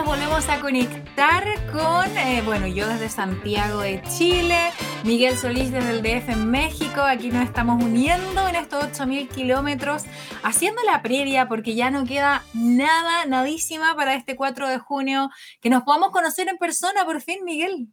nos 0.00 0.08
volvemos 0.08 0.48
a 0.48 0.60
conectar 0.60 1.44
con, 1.70 2.16
eh, 2.16 2.40
bueno, 2.46 2.66
yo 2.66 2.88
desde 2.88 3.10
Santiago 3.10 3.80
de 3.80 4.00
Chile, 4.16 4.72
Miguel 5.04 5.36
Solís 5.36 5.70
desde 5.70 5.90
el 5.90 6.00
DF 6.02 6.32
en 6.32 6.50
México, 6.50 7.02
aquí 7.02 7.28
nos 7.28 7.44
estamos 7.44 7.84
uniendo 7.84 8.48
en 8.48 8.56
estos 8.56 8.82
8.000 8.82 9.28
kilómetros, 9.28 10.04
haciendo 10.42 10.80
la 10.84 11.02
previa 11.02 11.48
porque 11.48 11.74
ya 11.74 11.90
no 11.90 12.06
queda 12.06 12.44
nada, 12.54 13.26
nadísima 13.26 13.94
para 13.94 14.14
este 14.14 14.36
4 14.36 14.68
de 14.68 14.78
junio, 14.78 15.28
que 15.60 15.68
nos 15.68 15.82
podamos 15.82 16.12
conocer 16.12 16.48
en 16.48 16.56
persona 16.56 17.04
por 17.04 17.20
fin, 17.20 17.44
Miguel 17.44 17.88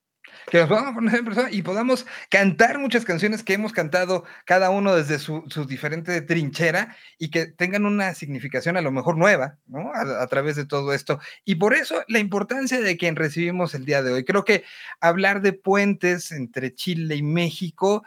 que 0.50 0.60
nos 0.60 0.70
podamos 0.70 0.96
conocer 0.96 1.20
en 1.20 1.26
persona 1.26 1.52
y 1.52 1.62
podamos 1.62 2.06
cantar 2.30 2.80
muchas 2.80 3.06
canciones 3.06 3.44
que 3.44 3.54
hemos 3.54 3.74
cantado 3.74 4.24
cada 4.46 4.70
uno 4.70 4.96
desde 4.96 5.20
su, 5.20 5.44
diferente 5.68 6.22
trinchera 6.22 6.96
y 7.18 7.30
que 7.30 7.48
tengan 7.48 7.86
una 7.86 8.14
significación 8.14 8.78
a 8.78 8.82
lo 8.82 8.92
mejor 8.92 9.18
nueva, 9.18 9.58
¿no? 9.68 9.92
A, 9.94 10.28
través 10.28 10.56
de 10.56 10.66
todo 10.66 10.94
esto. 10.94 11.20
Y 11.46 11.56
por 11.56 11.74
eso 11.74 12.04
la 12.08 12.20
importancia 12.20 12.80
de 12.82 12.98
quien 12.98 13.16
recibimos 13.16 13.74
el 13.74 13.86
día 13.86 14.04
de 14.04 14.14
hoy. 14.14 14.26
Creo 14.26 14.46
que 14.46 14.64
hablar 15.00 15.42
de 15.42 15.54
puentes 15.54 16.32
entre 16.32 16.74
Chile 16.74 17.16
y 17.16 17.24
México 17.24 18.04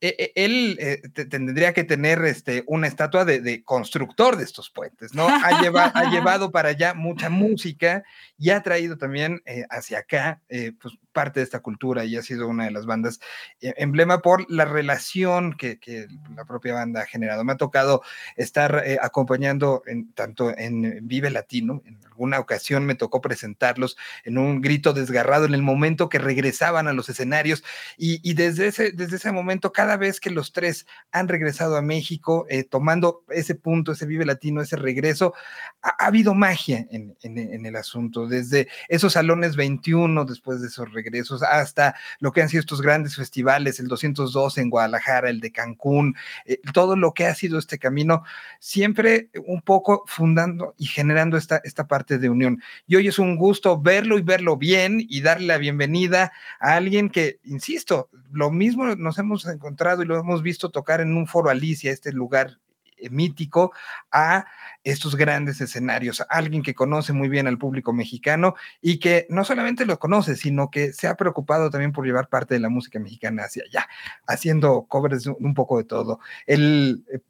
él 0.00 0.78
eh, 0.80 1.02
tendría 1.28 1.74
que 1.74 1.84
tener 1.84 2.24
este, 2.24 2.64
una 2.66 2.86
estatua 2.86 3.24
de, 3.24 3.62
constructor 3.64 4.36
de 4.36 4.44
estos 4.44 4.70
puentes, 4.70 5.14
¿no? 5.14 5.28
Ha, 5.28 5.40
ha, 5.46 6.10
llevado 6.10 6.50
para 6.50 6.70
allá 6.70 6.94
mucha 6.94 7.28
música 7.28 8.02
y 8.38 8.50
ha 8.50 8.62
traído 8.62 8.96
también 8.96 9.42
eh, 9.44 9.64
hacia 9.68 9.98
acá 9.98 10.40
eh, 10.48 10.72
pues, 10.80 10.94
parte 11.12 11.40
de 11.40 11.44
esta 11.44 11.60
cultura 11.60 12.04
y 12.04 12.16
ha 12.16 12.22
sido 12.22 12.48
una 12.48 12.64
de 12.64 12.70
las 12.70 12.86
bandas 12.86 13.20
emblema 13.60 14.20
por 14.20 14.50
la 14.50 14.64
relación 14.64 15.54
que, 15.54 15.78
que, 15.78 16.06
la 16.34 16.44
propia 16.44 16.74
banda 16.74 17.02
ha 17.02 17.06
generado. 17.06 17.44
Me 17.44 17.52
ha 17.52 17.56
tocado 17.56 18.02
estar 18.36 18.84
acompañando 19.02 19.82
en, 19.86 20.12
tanto 20.12 20.56
en 20.56 21.06
Vive 21.06 21.30
Latino, 21.30 21.82
en 21.84 21.98
alguna 22.06 22.38
ocasión 22.38 22.86
me 22.86 22.94
tocó 22.94 23.20
presentarlos 23.20 23.96
en 24.24 24.38
un 24.38 24.60
grito 24.60 24.92
desgarrado 24.92 25.46
en 25.46 25.54
el 25.54 25.62
momento 25.62 26.08
que 26.08 26.18
regresaban 26.18 26.86
a 26.86 26.92
los 26.92 27.08
escenarios 27.08 27.64
y, 27.96 28.20
y 28.28 28.34
desde, 28.34 28.68
ese, 28.68 28.92
desde 28.92 29.16
ese 29.16 29.32
momento 29.32 29.72
cada 29.72 29.89
vez 29.96 30.20
que 30.20 30.30
los 30.30 30.52
tres 30.52 30.86
han 31.12 31.28
regresado 31.28 31.76
a 31.76 31.82
México, 31.82 32.46
eh, 32.48 32.64
tomando 32.64 33.24
ese 33.28 33.54
punto, 33.54 33.92
ese 33.92 34.06
Vive 34.06 34.24
Latino, 34.24 34.60
ese 34.60 34.76
regreso, 34.76 35.34
ha, 35.82 36.06
habido 36.06 36.34
magia 36.34 36.86
en, 36.90 37.66
el 37.66 37.76
asunto, 37.76 38.26
desde 38.26 38.68
esos 38.88 39.14
salones 39.14 39.56
21, 39.56 40.24
después 40.24 40.60
de 40.60 40.68
esos 40.68 40.92
regresos, 40.92 41.42
hasta 41.42 41.94
lo 42.18 42.32
que 42.32 42.42
han 42.42 42.48
sido 42.48 42.60
estos 42.60 42.82
grandes 42.82 43.16
festivales, 43.16 43.80
el 43.80 43.88
202 43.88 44.58
en 44.58 44.70
Guadalajara, 44.70 45.30
el 45.30 45.40
de 45.40 45.52
Cancún, 45.52 46.16
eh, 46.44 46.60
todo 46.72 46.96
lo 46.96 47.12
que 47.12 47.26
ha 47.26 47.34
sido 47.34 47.58
este 47.58 47.78
camino, 47.78 48.22
siempre 48.58 49.30
un 49.46 49.62
poco 49.62 50.04
fundando 50.06 50.74
y 50.76 50.86
generando 50.86 51.36
esta, 51.36 51.60
esta 51.64 51.86
parte 51.86 52.18
de 52.18 52.28
unión. 52.28 52.62
Y 52.86 52.96
hoy 52.96 53.08
es 53.08 53.18
un 53.18 53.36
gusto 53.36 53.80
verlo 53.80 54.18
y 54.18 54.22
verlo 54.22 54.56
bien 54.56 55.04
y 55.08 55.20
darle 55.22 55.46
la 55.46 55.58
bienvenida 55.58 56.32
a 56.60 56.74
alguien 56.74 57.08
que, 57.08 57.40
insisto, 57.44 58.08
lo 58.32 58.50
mismo 58.50 58.94
nos 58.96 59.18
hemos 59.18 59.46
encontrado 59.46 59.79
y 60.02 60.04
lo 60.04 60.18
hemos 60.18 60.42
visto 60.42 60.70
tocar 60.70 61.00
en 61.00 61.16
un 61.16 61.26
foro 61.26 61.50
Alicia, 61.50 61.90
este 61.90 62.12
lugar 62.12 62.58
eh, 62.96 63.08
mítico 63.10 63.72
a 64.12 64.46
estos 64.84 65.16
grandes 65.16 65.60
escenarios, 65.60 66.22
alguien 66.28 66.62
que 66.62 66.74
conoce 66.74 67.12
muy 67.12 67.28
bien 67.28 67.46
al 67.46 67.58
público 67.58 67.92
mexicano 67.92 68.54
y 68.80 68.98
que 68.98 69.26
no 69.30 69.44
solamente 69.44 69.86
lo 69.86 69.98
conoce, 69.98 70.36
sino 70.36 70.70
que 70.70 70.92
se 70.92 71.06
ha 71.06 71.16
preocupado 71.16 71.70
también 71.70 71.92
por 71.92 72.04
llevar 72.04 72.28
parte 72.28 72.54
de 72.54 72.60
la 72.60 72.68
música 72.68 72.98
mexicana 72.98 73.44
hacia 73.44 73.64
allá, 73.64 73.88
haciendo 74.26 74.86
covers 74.86 75.26
un 75.26 75.54
poco 75.54 75.78
de 75.78 75.84
todo. 75.84 76.20
El 76.46 77.04
eh, 77.12 77.20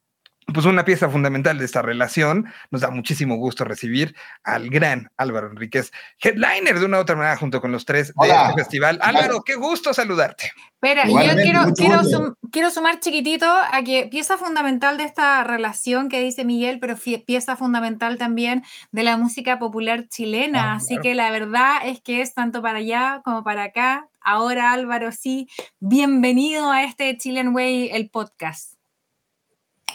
pues 0.46 0.66
una 0.66 0.84
pieza 0.84 1.08
fundamental 1.08 1.58
de 1.58 1.64
esta 1.64 1.82
relación. 1.82 2.46
Nos 2.70 2.80
da 2.80 2.90
muchísimo 2.90 3.36
gusto 3.36 3.64
recibir 3.64 4.14
al 4.42 4.68
gran 4.68 5.10
Álvaro 5.16 5.48
Enríquez, 5.48 5.92
headliner 6.20 6.78
de 6.78 6.86
una 6.86 6.98
u 6.98 7.00
otra 7.00 7.16
manera 7.16 7.36
junto 7.36 7.60
con 7.60 7.72
los 7.72 7.84
tres 7.84 8.12
de 8.14 8.28
este 8.28 8.54
festival. 8.54 8.98
Álvaro, 9.02 9.42
qué 9.42 9.54
gusto 9.54 9.94
saludarte. 9.94 10.52
Espera, 10.82 11.06
yo 11.06 11.14
quiero, 11.14 11.72
quiero, 11.74 12.36
quiero, 12.50 12.70
sumar 12.70 13.00
chiquitito 13.00 13.46
a 13.46 13.82
que 13.84 14.08
pieza 14.10 14.38
fundamental 14.38 14.96
de 14.96 15.04
esta 15.04 15.44
relación 15.44 16.08
que 16.08 16.20
dice 16.20 16.44
Miguel, 16.44 16.80
pero 16.80 16.96
pieza 17.26 17.56
fundamental 17.56 18.16
también 18.16 18.64
de 18.90 19.02
la 19.02 19.18
música 19.18 19.58
popular 19.58 20.08
chilena. 20.08 20.72
Ah, 20.72 20.76
Así 20.76 20.96
que 20.98 21.14
la 21.14 21.30
verdad 21.30 21.76
es 21.84 22.00
que 22.00 22.22
es 22.22 22.32
tanto 22.32 22.62
para 22.62 22.78
allá 22.78 23.20
como 23.24 23.44
para 23.44 23.64
acá. 23.64 24.08
Ahora 24.22 24.72
Álvaro, 24.72 25.12
sí, 25.12 25.48
bienvenido 25.80 26.70
a 26.70 26.84
este 26.84 27.16
Chilean 27.16 27.54
Way, 27.54 27.90
el 27.92 28.08
podcast. 28.08 28.79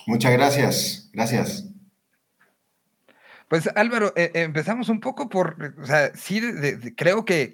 Muchas 0.07 0.31
gracias, 0.33 1.09
gracias. 1.13 1.65
Pues 3.47 3.69
Álvaro, 3.75 4.11
eh, 4.15 4.31
empezamos 4.33 4.89
un 4.89 4.99
poco 4.99 5.29
por, 5.29 5.75
o 5.79 5.85
sea, 5.85 6.11
sí, 6.15 6.41
creo 6.97 7.25
que, 7.25 7.51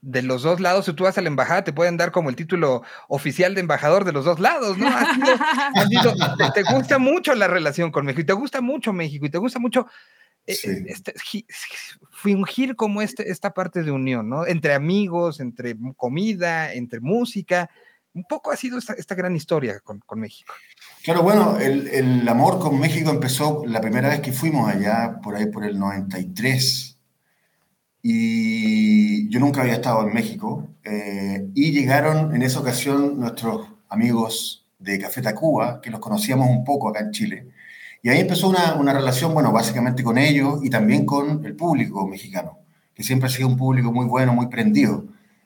de, 0.00 0.22
los 0.22 0.42
dos 0.42 0.60
lados, 0.60 0.84
si 0.86 0.92
tú 0.92 1.02
vas 1.02 1.18
a 1.18 1.20
la 1.20 1.28
embajada, 1.28 1.64
te 1.64 1.72
pueden 1.72 1.96
dar 1.96 2.12
como 2.12 2.30
el 2.30 2.36
título 2.36 2.82
oficial 3.08 3.54
de 3.54 3.60
embajador 3.60 4.04
de 4.04 4.12
los 4.12 4.24
dos 4.24 4.38
lados, 4.38 4.78
¿no? 4.78 4.86
te, 6.54 6.62
gusta 6.62 6.98
mucho 6.98 7.34
la 7.34 7.48
relación 7.48 7.90
con 7.90 8.06
México, 8.06 8.20
y 8.20 8.26
te 8.26 8.32
gusta 8.34 8.60
mucho 8.60 8.92
México, 8.92 9.26
y 9.26 9.30
te 9.30 9.38
gusta 9.38 9.58
mucho 9.58 9.88
eh, 10.46 10.56
eh, 10.64 10.84
este, 10.86 11.14
fingir 12.12 12.76
como 12.76 13.02
este, 13.02 13.28
esta 13.30 13.52
parte 13.52 13.82
de 13.82 13.90
unión, 13.90 14.28
¿no? 14.28 14.46
Entre 14.46 14.74
amigos, 14.74 15.40
entre 15.40 15.74
comida, 15.96 16.72
entre 16.72 17.00
música. 17.00 17.68
Un 18.14 18.24
poco 18.24 18.50
ha 18.50 18.56
sido 18.56 18.78
esta, 18.78 19.14
gran 19.14 19.34
historia 19.34 19.80
con, 19.80 20.00
con 20.00 20.20
México. 20.20 20.52
Claro, 21.02 21.22
bueno, 21.22 21.58
el, 21.58 21.88
el, 21.88 22.28
amor 22.28 22.58
con 22.58 22.78
México 22.78 23.10
empezó 23.10 23.64
la 23.66 23.80
primera 23.80 24.08
vez 24.10 24.20
que 24.20 24.32
fuimos 24.32 24.68
allá, 24.68 25.18
por 25.22 25.34
ahí 25.34 25.46
por 25.46 25.64
el 25.64 25.78
93. 25.78 26.98
Y 28.02 29.28
yo 29.30 29.40
nunca 29.40 29.62
había 29.62 29.74
estado 29.74 30.06
en 30.06 30.12
México. 30.12 30.68
Eh, 30.84 31.48
y 31.54 31.70
llegaron 31.70 32.34
en 32.34 32.42
esa 32.42 32.60
ocasión 32.60 33.18
nuestros 33.18 33.68
amigos 33.88 34.66
de 34.78 34.98
Café 34.98 35.22
Tacuba, 35.22 35.80
que 35.80 35.90
los 35.90 36.00
conocíamos 36.00 36.50
un 36.50 36.64
poco 36.64 36.88
acá 36.88 37.00
en 37.00 37.12
Chile. 37.12 37.46
Y 38.02 38.08
ahí 38.08 38.20
empezó 38.20 38.48
una, 38.48 38.74
una 38.74 38.92
relación, 38.92 39.32
bueno, 39.32 39.52
básicamente 39.52 40.02
con 40.02 40.18
ellos 40.18 40.58
y 40.62 40.70
también 40.70 41.06
con 41.06 41.44
el 41.46 41.54
público 41.54 42.06
mexicano, 42.06 42.58
que 42.94 43.04
siempre 43.04 43.28
ha 43.28 43.30
sido 43.30 43.48
un 43.48 43.56
público 43.56 43.92
muy 43.92 44.06
bueno, 44.06 44.34
muy 44.34 44.48
prendido. 44.48 45.04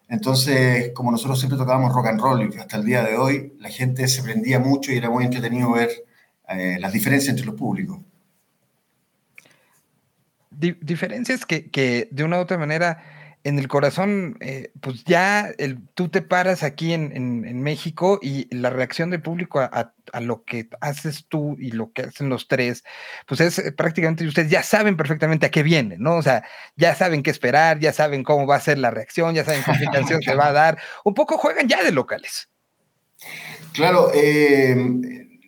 Entonces, 0.09 0.93
como 0.94 1.11
nosotros 1.11 1.39
siempre 1.39 1.59
tocábamos 1.59 1.93
rock 1.93 2.06
and 2.06 2.21
roll 2.21 2.55
y 2.55 2.59
hasta 2.59 2.77
el 2.77 2.84
día 2.84 3.03
de 3.03 3.17
hoy 3.17 3.55
la 3.59 3.71
gente 3.71 4.06
se 4.06 4.22
prendía 4.22 4.61
mucho 4.61 4.93
y 4.93 4.97
era 4.97 5.11
muy 5.11 5.25
entretenido 5.25 5.72
ver 5.72 5.91
eh, 6.49 6.77
las 6.78 6.93
diferencias 6.93 7.31
entre 7.31 7.47
los 7.47 7.55
públicos. 7.55 8.00
diferencias 10.50 11.44
que, 11.44 11.71
que, 11.71 12.09
de 12.11 12.25
una 12.25 12.39
u 12.39 12.41
otra 12.41 12.56
manera 12.56 13.16
en 13.47 13.61
el 13.61 13.69
corazón, 13.69 14.39
eh, 14.41 14.73
pues 14.81 15.05
ya 15.05 15.53
el, 15.59 15.79
tú 15.95 16.09
te 16.09 16.21
paras 16.21 16.65
aquí 16.65 16.93
en, 16.93 17.12
en, 17.15 17.62
México 17.62 18.19
y 18.21 18.53
la 18.53 18.71
reacción 18.71 19.11
del 19.11 19.23
público 19.23 19.61
a, 19.61 19.93
a, 20.12 20.21
lo 20.21 20.43
que 20.43 20.69
haces 20.81 21.27
tú 21.29 21.56
y 21.61 21.71
lo 21.71 21.93
que 21.93 22.03
hacen 22.03 22.29
los 22.29 22.49
tres, 22.49 22.83
pues 23.25 23.41
es 23.41 23.61
eh, 23.61 23.71
prácticamente, 23.71 24.27
ustedes 24.27 24.51
ya 24.51 24.65
saben 24.65 24.97
perfectamente 24.97 25.47
a 25.47 25.53
qué 25.53 25.62
viene, 25.62 25.97
¿no? 25.97 26.17
O 26.17 26.23
sea, 26.23 26.43
ya 26.75 26.97
saben 26.97 27.23
qué 27.23 27.31
esperar, 27.31 27.79
ya 27.79 27.93
saben 27.93 28.25
cómo 28.25 28.49
va 28.49 28.56
a 28.56 28.61
ser 28.61 28.79
la 28.79 28.91
reacción, 28.91 29.37
ya 29.37 29.45
saben 29.45 29.62
qué 29.79 29.87
canción 29.93 30.23
se 30.23 30.35
va 30.35 30.49
a 30.49 30.53
dar. 30.53 30.79
Un 31.05 31.15
poco 31.15 31.39
juegan 31.39 31.69
ya 31.69 31.85
de 31.85 31.93
locales. 31.93 32.49
Claro, 33.73 34.11
eh, 34.12 34.77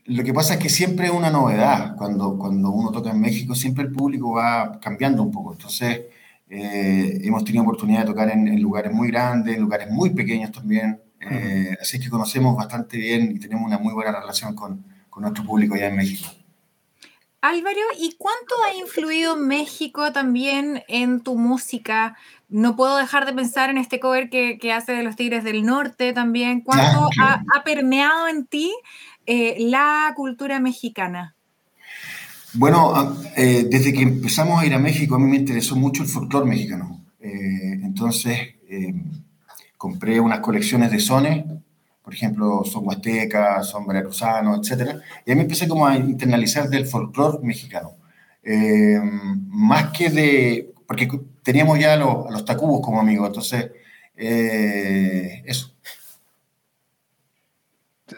lo 0.04 0.22
que 0.22 0.32
pasa 0.32 0.54
es 0.54 0.60
que 0.60 0.68
siempre 0.68 1.06
es 1.06 1.12
una 1.12 1.30
novedad. 1.30 1.96
Cuando, 1.96 2.38
cuando 2.38 2.70
uno 2.70 2.92
toca 2.92 3.10
en 3.10 3.20
México, 3.20 3.56
siempre 3.56 3.82
el 3.82 3.90
público 3.90 4.34
va 4.34 4.78
cambiando 4.80 5.20
un 5.24 5.32
poco. 5.32 5.54
Entonces, 5.54 6.02
eh, 6.50 7.20
hemos 7.22 7.44
tenido 7.44 7.62
oportunidad 7.62 8.00
de 8.00 8.06
tocar 8.06 8.30
en, 8.30 8.60
lugares 8.60 8.92
muy 8.92 9.08
grandes, 9.08 9.56
en 9.56 9.62
lugares 9.62 9.90
muy 9.90 10.10
pequeños 10.10 10.52
también. 10.52 11.00
Eh, 11.20 11.76
así 11.80 11.98
que 11.98 12.08
conocemos 12.08 12.56
bastante 12.56 12.96
bien 12.96 13.32
y 13.32 13.38
tenemos 13.38 13.66
una 13.66 13.78
muy 13.78 13.92
buena 13.92 14.18
relación 14.18 14.54
con, 14.54 14.84
con 15.10 15.22
nuestro 15.22 15.44
público 15.44 15.74
allá 15.74 15.88
en 15.88 15.96
México. 15.96 16.30
Álvaro, 17.40 17.80
¿y 17.98 18.16
cuánto 18.18 18.54
ha 18.66 18.74
influido 18.74 19.36
México 19.36 20.12
también 20.12 20.82
en 20.88 21.20
tu 21.20 21.36
música? 21.36 22.16
No 22.48 22.74
puedo 22.74 22.96
dejar 22.96 23.26
de 23.26 23.32
pensar 23.32 23.70
en 23.70 23.78
este 23.78 24.00
cover 24.00 24.28
que, 24.28 24.58
que 24.58 24.72
hace 24.72 24.92
de 24.92 25.04
los 25.04 25.14
Tigres 25.14 25.44
del 25.44 25.64
Norte 25.64 26.12
también. 26.12 26.62
¿Cuánto 26.62 27.08
ha, 27.20 27.44
ha, 27.54 27.64
permeado 27.64 28.26
en 28.26 28.46
ti 28.46 28.74
eh, 29.26 29.56
la 29.60 30.12
cultura 30.16 30.58
mexicana? 30.58 31.36
Bueno, 32.58 33.16
eh, 33.36 33.68
desde 33.70 33.92
que 33.92 34.02
empezamos 34.02 34.60
a 34.60 34.66
ir 34.66 34.74
a 34.74 34.80
México, 34.80 35.14
a 35.14 35.18
mí 35.20 35.30
me 35.30 35.36
interesó 35.36 35.76
mucho 35.76 36.02
el 36.02 36.08
folclore 36.08 36.44
mexicano. 36.44 37.04
Eh, 37.20 37.78
entonces, 37.84 38.36
eh, 38.68 38.94
compré 39.76 40.18
unas 40.18 40.40
colecciones 40.40 40.90
de 40.90 40.98
sones, 40.98 41.44
por 42.02 42.12
ejemplo, 42.12 42.64
son 42.64 42.84
huasteca, 42.84 43.62
son 43.62 43.86
veracruzanos, 43.86 44.68
etc. 44.68 44.96
Y 45.24 45.30
ahí 45.30 45.36
me 45.36 45.42
empecé 45.42 45.68
como 45.68 45.86
a 45.86 45.96
internalizar 45.96 46.68
del 46.68 46.86
folclore 46.86 47.38
mexicano. 47.42 47.92
más 49.50 49.92
que 49.92 50.10
de... 50.10 50.72
porque 50.86 51.08
teníamos 51.44 51.78
ya 51.78 51.96
los, 51.96 52.26
a 52.26 52.30
los 52.32 52.44
tacubos 52.44 52.80
como 52.80 53.00
amigos, 53.00 53.28
entonces, 53.28 53.70
eso. 54.16 55.77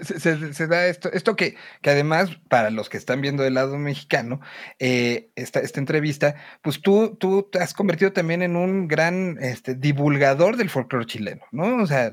Se, 0.03 0.67
da 0.67 0.87
esto, 0.87 1.11
esto 1.13 1.37
que, 1.37 1.57
que 1.83 1.91
además, 1.91 2.31
para 2.49 2.71
los 2.71 2.89
que 2.89 2.97
están 2.97 3.21
viendo 3.21 3.43
del 3.43 3.55
lado 3.55 3.77
mexicano, 3.79 4.41
eh, 4.79 5.31
esta, 5.37 5.61
esta 5.61 5.81
entrevista, 5.81 6.37
pues 6.63 6.81
tú, 6.81 7.17
tú 7.19 7.49
te 7.51 7.59
has 7.59 7.75
convertido 7.75 8.13
también 8.13 8.43
en 8.43 8.57
un 8.57 8.89
gran 8.89 9.39
este, 9.41 9.75
divulgador 9.75 10.57
del 10.57 10.71
folclore 10.71 11.07
chileno, 11.07 11.43
¿no? 11.53 11.83
O 11.83 11.87
sea, 11.87 12.13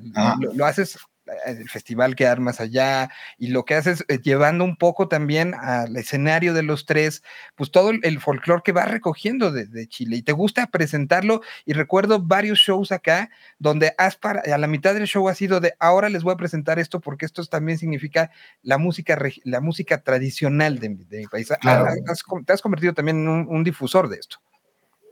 lo, 0.54 0.66
haces 0.66 0.98
el 1.46 1.70
festival 1.70 2.16
que 2.16 2.28
armas 2.28 2.60
allá 2.60 3.10
y 3.38 3.48
lo 3.48 3.66
que 3.66 3.76
haces 3.76 4.04
eh, 4.08 4.20
llevando 4.22 4.64
un 4.64 4.78
poco 4.78 5.08
también 5.08 5.54
al 5.54 5.96
escenario 5.96 6.54
de 6.54 6.64
los 6.64 6.86
tres, 6.86 7.24
pues 7.56 7.72
todo 7.72 7.92
el, 7.92 8.20
folclore 8.20 8.64
que 8.64 8.72
va 8.72 8.86
recogiendo 8.86 9.52
de, 9.52 9.88
Chile 9.88 10.18
y 10.18 10.22
te 10.22 10.32
gusta 10.32 10.68
presentarlo 10.68 11.42
y 11.66 11.74
recuerdo 11.74 12.22
varios 12.22 12.60
shows 12.60 12.92
acá 12.92 13.30
donde 13.60 13.94
has 13.98 14.18
para, 14.18 14.42
a 14.42 14.58
la 14.58 14.68
mitad 14.68 14.94
del 14.94 15.06
show 15.06 15.30
ha 15.30 15.36
sido 15.36 15.60
de 15.60 15.74
ahora 15.80 16.10
les 16.10 16.24
voy 16.24 16.34
a 16.34 16.38
presentar 16.38 16.80
esto 16.80 17.00
porque 17.00 17.26
esto 17.26 17.44
también 17.46 17.78
significa 17.78 18.32
la 18.64 18.78
música, 18.78 19.18
la 19.44 19.62
música 19.62 20.02
tradicional 20.02 20.80
de, 20.80 20.90
mi 20.90 21.28
país. 21.28 21.48
te 21.48 22.54
has 22.54 22.62
convertido 22.62 22.94
también 22.94 23.18
en 23.18 23.28
un, 23.28 23.64
difusor 23.64 24.10
de 24.10 24.18
esto. 24.18 24.38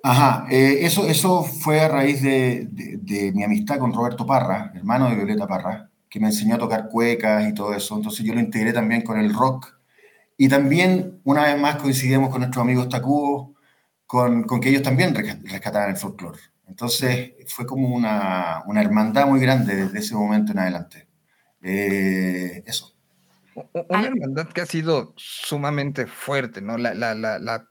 Ajá, 0.04 0.46
eh, 0.52 0.80
eso, 0.82 1.08
eso 1.08 1.44
fue 1.44 1.80
a 1.80 1.88
raíz 1.88 2.22
de, 2.22 2.68
de, 2.70 3.32
mi 3.34 3.44
amistad 3.44 3.80
con 3.80 3.92
Roberto 3.92 4.26
Parra, 4.26 4.72
hermano 4.76 5.10
de 5.10 5.16
Violeta 5.16 5.48
Parra, 5.48 5.90
que 6.10 6.20
me 6.20 6.28
enseñó 6.28 6.56
a 6.56 6.60
tocar 6.60 6.90
cuecas 6.90 7.48
y 7.48 7.54
todo 7.54 7.74
eso. 7.74 7.96
Entonces 7.96 8.26
yo 8.26 8.34
lo 8.34 8.40
integré 8.40 8.74
también 8.74 9.02
con 9.02 9.20
el 9.20 9.34
rock. 9.34 9.76
Y 10.38 10.50
también, 10.50 11.22
una 11.24 11.44
vez 11.44 11.60
más, 11.60 11.78
coincidimos 11.78 12.30
con 12.30 12.40
nuestros 12.40 12.62
amigos 12.64 12.90
Tacubo, 12.90 13.56
con, 14.06 14.44
con 14.44 14.60
que 14.60 14.70
ellos 14.70 14.84
también 14.84 15.16
rescataban 15.16 15.92
el 15.92 15.98
folclore. 15.98 16.40
Entonces 16.68 17.34
fue 17.48 17.66
como 17.66 17.90
una, 17.90 18.64
una, 18.68 18.82
hermandad 18.82 19.28
muy 19.28 19.40
grande 19.40 19.76
desde 19.76 20.00
ese 20.00 20.16
momento 20.16 20.52
en 20.52 20.60
adelante. 20.60 21.08
Eh, 21.62 22.64
eso. 22.66 22.95
Una 23.56 24.08
hermandad 24.08 24.50
que 24.50 24.60
ha 24.60 24.66
sido 24.66 25.14
sumamente 25.16 26.08
fuerte, 26.08 26.62
¿no? 26.62 26.78
La, 26.78 26.94
la, 26.94 27.16
la, 27.16 27.66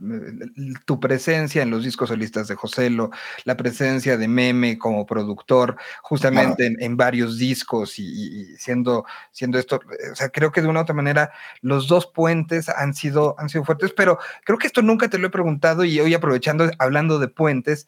tu 0.86 0.98
presencia 0.98 1.62
en 1.62 1.70
los 1.70 1.84
discos 1.84 2.08
solistas 2.08 2.48
de 2.48 2.54
Joselo, 2.54 3.10
la 3.44 3.54
presencia 3.58 4.16
de 4.16 4.26
Meme 4.26 4.78
como 4.78 5.04
productor, 5.04 5.76
justamente 6.00 6.75
en, 6.78 6.96
varios 6.96 7.36
discos 7.38 7.98
y, 7.98 8.56
siendo, 8.56 9.04
siendo 9.31 9.58
esto, 9.58 9.78
o 10.10 10.14
sea, 10.14 10.31
creo 10.31 10.52
que 10.52 10.62
de 10.62 10.69
una 10.69 10.81
u 10.81 10.82
otra 10.84 10.94
manera 10.94 11.32
los 11.60 11.86
dos 11.86 12.06
puentes 12.06 12.70
han 12.70 12.94
sido, 12.94 13.34
han 13.38 13.50
sido 13.50 13.64
fuertes, 13.64 13.92
pero 13.94 14.19
creo 14.44 14.56
que 14.56 14.69
esto 14.69 14.81
nunca 14.81 15.10
te 15.10 15.19
lo 15.19 15.26
he 15.26 15.31
preguntado 15.31 15.84
y 15.84 16.00
hoy 16.00 16.14
aprovechando, 16.14 16.70
hablando 16.78 17.19
de 17.19 17.28
puentes, 17.28 17.86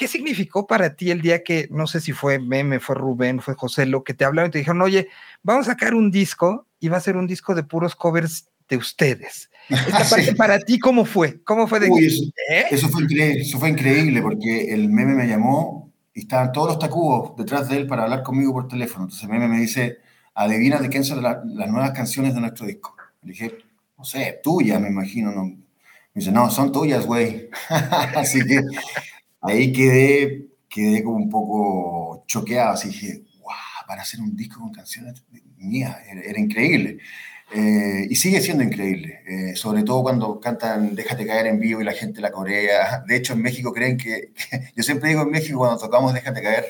¿Qué 0.00 0.08
significó 0.08 0.66
para 0.66 0.96
ti 0.96 1.10
el 1.10 1.20
día 1.20 1.44
que, 1.44 1.68
no 1.70 1.86
sé 1.86 2.00
si 2.00 2.12
fue 2.12 2.38
Meme, 2.38 2.80
fue 2.80 2.94
Rubén, 2.94 3.38
fue 3.42 3.52
José, 3.52 3.84
lo 3.84 4.02
que 4.02 4.14
te 4.14 4.24
hablaron 4.24 4.48
y 4.48 4.52
te 4.52 4.58
dijeron, 4.60 4.80
oye, 4.80 5.08
vamos 5.42 5.68
a 5.68 5.72
sacar 5.72 5.94
un 5.94 6.10
disco 6.10 6.66
y 6.80 6.88
va 6.88 6.96
a 6.96 7.02
ser 7.02 7.18
un 7.18 7.26
disco 7.26 7.54
de 7.54 7.64
puros 7.64 7.94
covers 7.94 8.48
de 8.66 8.78
ustedes? 8.78 9.50
Esta 9.68 10.04
parte 10.10 10.34
para 10.34 10.58
ti, 10.58 10.78
¿cómo 10.78 11.04
fue? 11.04 11.42
¿Cómo 11.44 11.66
fue 11.66 11.80
de 11.80 11.88
¿Eh? 11.88 12.64
eso, 12.70 12.88
fue 12.88 13.02
increíble, 13.02 13.42
eso 13.42 13.58
fue 13.58 13.68
increíble 13.68 14.22
porque 14.22 14.72
el 14.72 14.88
Meme 14.88 15.12
me 15.12 15.28
llamó 15.28 15.92
y 16.14 16.20
estaban 16.20 16.50
todos 16.50 16.68
los 16.68 16.78
tacubos 16.78 17.36
detrás 17.36 17.68
de 17.68 17.76
él 17.76 17.86
para 17.86 18.04
hablar 18.04 18.22
conmigo 18.22 18.54
por 18.54 18.68
teléfono. 18.68 19.04
Entonces 19.04 19.24
el 19.24 19.28
Meme 19.28 19.48
me 19.48 19.60
dice, 19.60 19.98
adivina 20.34 20.78
de 20.78 20.88
quién 20.88 21.04
son 21.04 21.22
las 21.22 21.44
nuevas 21.44 21.90
canciones 21.90 22.34
de 22.34 22.40
nuestro 22.40 22.64
disco. 22.64 22.96
Le 23.20 23.32
dije, 23.32 23.58
no 23.98 24.04
sé, 24.04 24.40
tuyas, 24.42 24.80
me 24.80 24.88
imagino. 24.88 25.30
No. 25.30 25.44
Me 25.44 25.58
dice, 26.14 26.32
no, 26.32 26.50
son 26.50 26.72
tuyas, 26.72 27.04
güey. 27.04 27.50
Así 28.16 28.42
que 28.46 28.62
ahí 29.40 29.72
quedé, 29.72 30.48
quedé 30.68 31.02
como 31.02 31.16
un 31.16 31.30
poco 31.30 32.24
choqueado, 32.26 32.72
así 32.72 32.88
dije, 32.88 33.22
wow, 33.40 33.54
para 33.86 34.02
hacer 34.02 34.20
un 34.20 34.36
disco 34.36 34.60
con 34.60 34.72
canciones 34.72 35.22
mías, 35.56 35.96
era, 36.08 36.38
increíble. 36.38 36.98
Eh, 37.52 38.06
y 38.08 38.14
sigue 38.14 38.40
siendo 38.40 38.62
increíble, 38.62 39.22
eh, 39.26 39.56
sobre 39.56 39.82
todo 39.82 40.04
cuando 40.04 40.38
cantan 40.38 40.94
Déjate 40.94 41.26
caer 41.26 41.48
en 41.48 41.58
vivo 41.58 41.80
y 41.80 41.84
la 41.84 41.92
gente 41.92 42.20
la 42.20 42.30
corea. 42.30 43.02
De 43.06 43.16
hecho, 43.16 43.32
en 43.32 43.42
México 43.42 43.72
creen 43.72 43.96
que, 43.96 44.32
yo 44.76 44.82
siempre 44.82 45.08
digo 45.08 45.22
en 45.22 45.30
México 45.30 45.58
cuando 45.58 45.78
tocamos 45.78 46.14
Déjate 46.14 46.42
caer, 46.42 46.66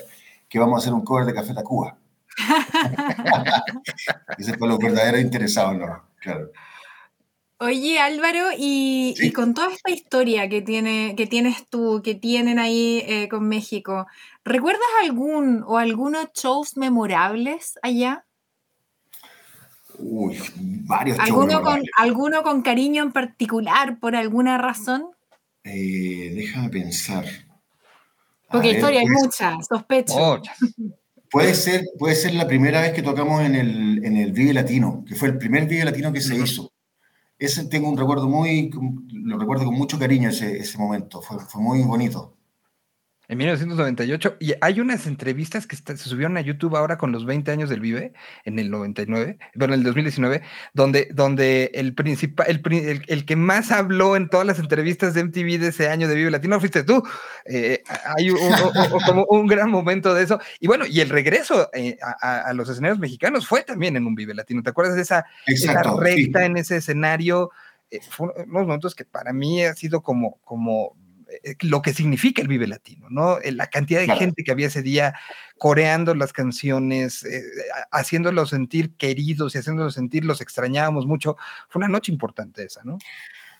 que 0.49 0.59
vamos 0.59 0.75
a 0.75 0.79
hacer 0.79 0.93
un 0.93 1.03
cover 1.03 1.25
de 1.25 1.33
Café 1.33 1.53
Tacuba. 1.53 1.97
Ese 4.37 4.57
fue 4.57 4.67
lo 4.67 4.79
verdadero 4.79 5.19
interesado, 5.19 5.73
¿no? 5.73 6.03
Claro. 6.19 6.51
Oye 7.63 7.99
Álvaro, 7.99 8.47
y, 8.57 9.31
con 9.33 9.53
toda 9.53 9.71
esta 9.71 9.91
historia 9.91 10.49
que, 10.49 10.63
tiene, 10.63 11.13
que 11.15 11.27
tienes 11.27 11.67
tú, 11.69 12.01
que 12.03 12.15
tienen 12.15 12.57
ahí 12.57 13.03
eh, 13.05 13.27
con 13.29 13.47
México, 13.47 14.07
¿recuerdas 14.43 14.81
algún 15.03 15.63
o 15.67 15.77
algunos 15.77 16.29
shows 16.33 16.75
memorables 16.75 17.77
allá? 17.83 18.25
Uy, 19.99 20.39
varios 20.55 21.19
¿Alguno 21.19 21.61
Con, 21.61 21.83
¿Alguno 21.97 22.41
con 22.41 22.63
cariño 22.63 23.03
en 23.03 23.11
particular 23.11 23.99
por 23.99 24.15
alguna 24.15 24.57
razón? 24.57 25.11
Eh, 25.63 26.31
déjame 26.33 26.69
pensar. 26.69 27.25
Porque 28.49 28.71
historia 28.71 29.01
hay 29.01 29.07
muchas, 29.07 29.67
sospecho. 29.67 30.41
Puede 31.29 31.53
ser, 31.53 31.83
puede 31.99 32.15
ser 32.15 32.33
la 32.33 32.47
primera 32.47 32.81
vez 32.81 32.93
que 32.93 33.03
tocamos 33.03 33.43
en 33.43 33.53
el, 33.53 34.03
en 34.03 34.17
el 34.17 34.31
Vive 34.31 34.51
Latino, 34.51 35.05
que 35.07 35.13
fue 35.13 35.27
el 35.27 35.37
primer 35.37 35.67
Vive 35.67 35.85
Latino 35.85 36.11
que 36.11 36.21
se 36.21 36.35
hizo 36.35 36.70
ese 37.41 37.65
tengo 37.65 37.89
un 37.89 37.97
recuerdo 37.97 38.29
muy, 38.29 38.69
lo 39.11 39.37
recuerdo 39.39 39.65
con 39.65 39.73
mucho 39.73 39.97
cariño 39.97 40.29
ese, 40.29 40.59
ese 40.59 40.77
momento, 40.77 41.21
fue, 41.21 41.39
fue 41.39 41.61
muy 41.61 41.81
bonito 41.83 42.37
en 43.31 43.37
1998. 43.37 44.35
Y 44.41 44.53
hay 44.59 44.81
unas 44.81 45.07
entrevistas 45.07 45.65
que 45.65 45.77
se 45.77 45.97
subieron 45.97 46.35
a 46.35 46.41
YouTube 46.41 46.75
ahora 46.75 46.97
con 46.97 47.13
los 47.13 47.25
20 47.25 47.49
años 47.49 47.69
del 47.69 47.79
Vive, 47.79 48.11
en 48.43 48.59
el 48.59 48.69
99, 48.69 49.37
bueno, 49.55 49.73
en 49.73 49.79
el 49.79 49.85
2019, 49.85 50.41
donde, 50.73 51.07
donde 51.13 51.71
el 51.73 51.95
principal, 51.95 52.45
el, 52.49 53.05
el, 53.07 53.25
que 53.25 53.37
más 53.37 53.71
habló 53.71 54.17
en 54.17 54.27
todas 54.27 54.45
las 54.45 54.59
entrevistas 54.59 55.13
de 55.13 55.23
MTV 55.23 55.59
de 55.59 55.67
ese 55.69 55.87
año 55.87 56.09
de 56.09 56.15
Vive 56.15 56.29
Latino 56.29 56.59
fuiste 56.59 56.83
tú. 56.83 57.01
Eh, 57.45 57.81
hay 58.17 58.31
un, 58.31 58.37
como 59.05 59.25
un 59.29 59.47
gran 59.47 59.71
momento 59.71 60.13
de 60.13 60.23
eso. 60.23 60.37
Y 60.59 60.67
bueno, 60.67 60.85
y 60.85 60.99
el 60.99 61.07
regreso 61.07 61.69
eh, 61.73 61.97
a, 62.01 62.51
los 62.53 62.67
escenarios 62.67 62.99
mexicanos 62.99 63.47
fue 63.47 63.63
también 63.63 63.95
en 63.95 64.07
un 64.07 64.13
Vive 64.13 64.33
Latino. 64.33 64.61
¿Te 64.61 64.71
acuerdas 64.71 64.95
de 64.97 65.03
esa, 65.03 65.25
recta 65.97 66.43
en 66.43 66.57
ese 66.57 66.75
escenario? 66.75 67.49
Eh, 67.89 68.01
fue 68.09 68.27
unos 68.45 68.67
momentos 68.67 68.93
que 68.93 69.05
para 69.05 69.31
mí 69.31 69.63
ha 69.63 69.73
sido 69.73 70.01
como, 70.01 70.37
como 70.43 70.97
lo 71.61 71.81
que 71.81 71.93
significa 71.93 72.41
el 72.41 72.47
Vive 72.47 72.67
Latino, 72.67 73.07
¿no? 73.09 73.39
Eh, 73.39 73.51
la 73.51 73.67
cantidad 73.67 74.01
de 74.01 74.15
gente 74.15 74.43
que 74.43 74.51
había 74.51 74.67
ese 74.67 74.81
día 74.81 75.13
coreando 75.57 76.15
las 76.15 76.33
canciones, 76.33 77.23
eh, 77.23 77.43
haciéndolos 77.91 78.49
sentir 78.49 78.95
queridos 78.95 79.55
y 79.55 79.59
haciéndolos 79.59 79.93
sentir, 79.93 80.25
los 80.25 80.41
extrañábamos 80.41 81.05
mucho. 81.05 81.37
Fue 81.69 81.79
una 81.79 81.87
noche 81.87 82.11
importante 82.11 82.63
esa, 82.63 82.81
¿no? 82.83 82.97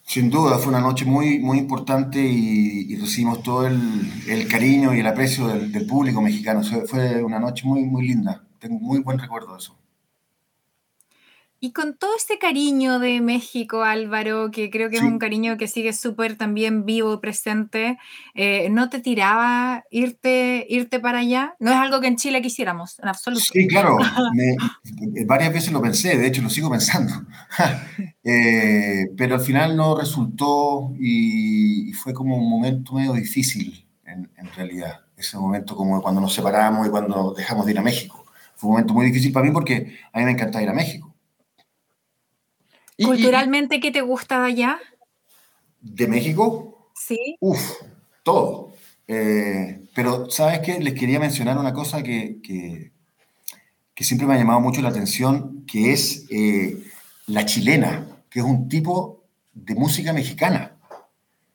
Sin 0.03 0.29
duda, 0.29 0.57
fue 0.57 0.69
una 0.69 0.81
noche 0.81 1.05
muy, 1.05 1.39
muy 1.39 1.59
importante 1.59 2.19
y, 2.19 2.95
recibimos 2.95 3.43
todo 3.43 3.67
el, 3.67 4.47
cariño 4.49 4.93
y 4.95 4.99
el 4.99 5.07
aprecio 5.07 5.47
del, 5.47 5.85
público 5.85 6.21
mexicano. 6.21 6.63
Fue 6.87 7.23
una 7.23 7.39
noche 7.39 7.65
muy, 7.67 7.83
muy 7.83 8.07
linda. 8.07 8.43
Tengo 8.59 8.79
muy 8.79 8.99
buen 8.99 9.19
recuerdo 9.19 9.53
de 9.53 9.59
eso. 9.59 9.80
Y 11.63 11.73
con 11.73 11.95
todo 11.95 12.09
este 12.17 12.39
cariño 12.39 12.97
de 12.97 13.21
México, 13.21 13.83
Álvaro, 13.83 14.49
que 14.49 14.71
creo 14.71 14.89
que 14.89 14.95
es 14.95 15.03
un 15.03 15.19
cariño 15.19 15.57
que 15.57 15.67
sigue 15.67 15.93
súper 15.93 16.35
también 16.35 16.85
vivo 16.85 17.13
y 17.13 17.17
presente, 17.19 17.99
eh, 18.33 18.67
¿no 18.71 18.89
te 18.89 18.97
tiraba 18.97 19.83
irte, 19.91 20.65
irte 20.67 20.99
para 20.99 21.19
allá? 21.19 21.53
No 21.59 21.69
es 21.69 21.77
algo 21.77 22.01
que 22.01 22.07
en 22.07 22.15
Chile 22.15 22.41
quisiéramos, 22.41 22.97
en 22.97 23.09
absoluto. 23.09 23.45
Sí, 23.53 23.67
claro. 23.67 23.99
Eh, 23.99 25.25
varias 25.27 25.53
veces 25.53 25.71
lo 25.71 25.83
pensé, 25.83 26.17
de 26.17 26.25
hecho 26.25 26.41
lo 26.41 26.49
sigo 26.49 26.69
pensando. 26.69 27.13
Eh, 28.23 29.07
pero 29.17 29.33
al 29.33 29.41
final 29.41 29.75
no 29.75 29.97
resultó 29.97 30.93
y, 30.99 31.91
fue 31.93 32.13
como 32.13 32.37
un 32.37 32.47
momento 32.47 32.93
medio 32.93 33.13
difícil, 33.13 33.87
en, 34.05 34.29
en 34.37 34.53
realidad. 34.55 35.01
Ese 35.17 35.37
momento 35.37 35.75
como 35.75 35.99
cuando 36.03 36.21
nos 36.21 36.31
separamos 36.31 36.85
y 36.85 36.91
cuando 36.91 37.33
dejamos 37.33 37.65
de 37.65 37.71
ir 37.71 37.79
a 37.79 37.81
México. 37.81 38.23
Fue 38.55 38.67
un 38.67 38.73
momento 38.73 38.93
muy 38.93 39.07
difícil 39.07 39.31
para 39.31 39.47
mí 39.47 39.51
porque 39.51 39.97
a 40.13 40.19
mí 40.19 40.25
me 40.25 40.31
encanta 40.31 40.61
ir 40.61 40.69
a 40.69 40.73
México 40.73 41.10
¿Culturalmente 43.05 43.79
qué 43.79 43.91
te 43.91 44.01
gusta 44.01 44.39
de 44.41 44.47
allá? 44.47 44.79
¿De 45.81 46.07
México? 46.07 46.91
Sí. 46.95 47.37
Uf, 47.39 47.61
todo. 48.23 48.73
Eh, 49.07 49.87
pero, 49.93 50.29
¿sabes 50.29 50.59
qué? 50.59 50.79
Les 50.79 50.93
quería 50.93 51.19
mencionar 51.19 51.57
una 51.57 51.73
cosa 51.73 52.03
que, 52.03 52.39
que, 52.41 52.91
siempre 54.03 54.25
me 54.25 54.33
ha 54.33 54.37
llamado 54.37 54.61
mucho 54.61 54.81
la 54.81 54.89
atención, 54.89 55.63
que 55.67 55.91
es 55.91 56.25
eh, 56.31 56.83
la 57.27 57.45
chilena, 57.45 58.23
que 58.31 58.39
es 58.39 58.45
un 58.45 58.67
tipo 58.67 59.25
de 59.53 59.75
música 59.75 60.11
mexicana. 60.11 60.77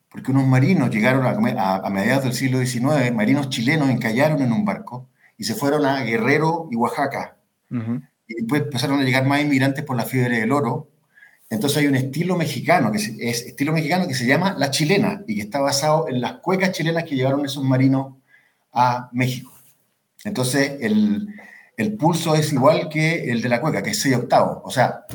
Porque 0.09 0.31
unos 0.31 0.47
marinos 0.47 0.89
llegaron 0.89 1.25
a, 1.25 1.75
a, 1.75 1.89
mediados 1.89 2.23
del 2.23 2.33
siglo 2.33 2.59
XIX, 2.59 3.13
marinos 3.13 3.49
chilenos 3.49 3.89
encallaron 3.89 4.41
en 4.41 4.53
un 4.53 4.63
barco 4.63 5.09
y 5.37 5.43
se 5.43 5.55
fueron 5.55 5.85
a 5.85 6.01
Guerrero 6.03 6.69
y 6.71 6.75
Oaxaca. 6.75 7.37
Y 7.69 8.33
después 8.33 8.61
empezaron 8.61 8.99
a 8.99 9.03
llegar 9.03 9.25
más 9.25 9.41
inmigrantes 9.41 9.83
por 9.83 9.97
la 9.97 10.05
fiebre 10.05 10.39
del 10.39 10.51
oro 10.53 10.87
entonces 11.49 11.77
hay 11.77 11.87
un 11.87 11.95
estilo 11.95 12.35
mexicano, 12.35 12.91
que 12.91 12.97
es, 12.97 13.41
estilo 13.43 13.71
mexicano 13.71 14.07
que 14.07 14.13
se 14.13 14.25
llama 14.25 14.55
la 14.57 14.69
chilena 14.69 15.23
y 15.27 15.35
que 15.35 15.41
está 15.41 15.59
basado 15.59 16.07
en 16.09 16.19
las 16.19 16.33
cuecas 16.33 16.71
chilenas 16.71 17.05
que 17.05 17.15
llevaron 17.15 17.45
esos 17.45 17.63
marinos 17.63 18.15
a 18.73 19.09
México. 19.13 19.53
Entonces 20.25 20.77
el, 20.81 21.27
el 21.77 21.93
pulso 21.93 22.35
es 22.35 22.51
igual 22.51 22.89
que 22.89 23.31
el 23.31 23.41
de 23.41 23.49
la 23.49 23.61
cueca, 23.61 23.81
que 23.81 23.91
es 23.91 24.01
6 24.01 24.15
octavos. 24.15 24.59
O 24.63 24.71
sea, 24.71 25.05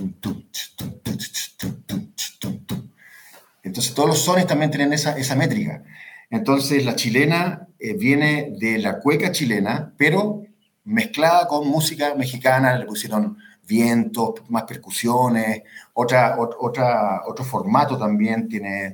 entonces 3.63 3.95
todos 3.95 4.09
los 4.09 4.19
sones 4.19 4.47
también 4.47 4.71
tienen 4.71 4.93
esa, 4.93 5.17
esa 5.19 5.37
métrica. 5.37 5.83
Entonces 6.31 6.85
la 6.87 6.97
chilena 6.97 7.69
eh, 7.79 7.95
viene 7.95 8.55
de 8.59 8.79
la 8.79 9.01
cueca 9.01 9.33
chilena, 9.33 9.93
pero 9.99 10.45
mezclada 10.85 11.47
con 11.47 11.69
música 11.69 12.15
mexicana, 12.15 12.79
le 12.79 12.87
pusieron 12.87 13.37
vientos, 13.67 14.35
más 14.49 14.65
percusiones, 14.65 15.63
otra, 15.95 16.37
otra, 16.39 17.23
otro 17.27 17.45
formato 17.45 17.99
también 17.99 18.49
tiene, 18.49 18.87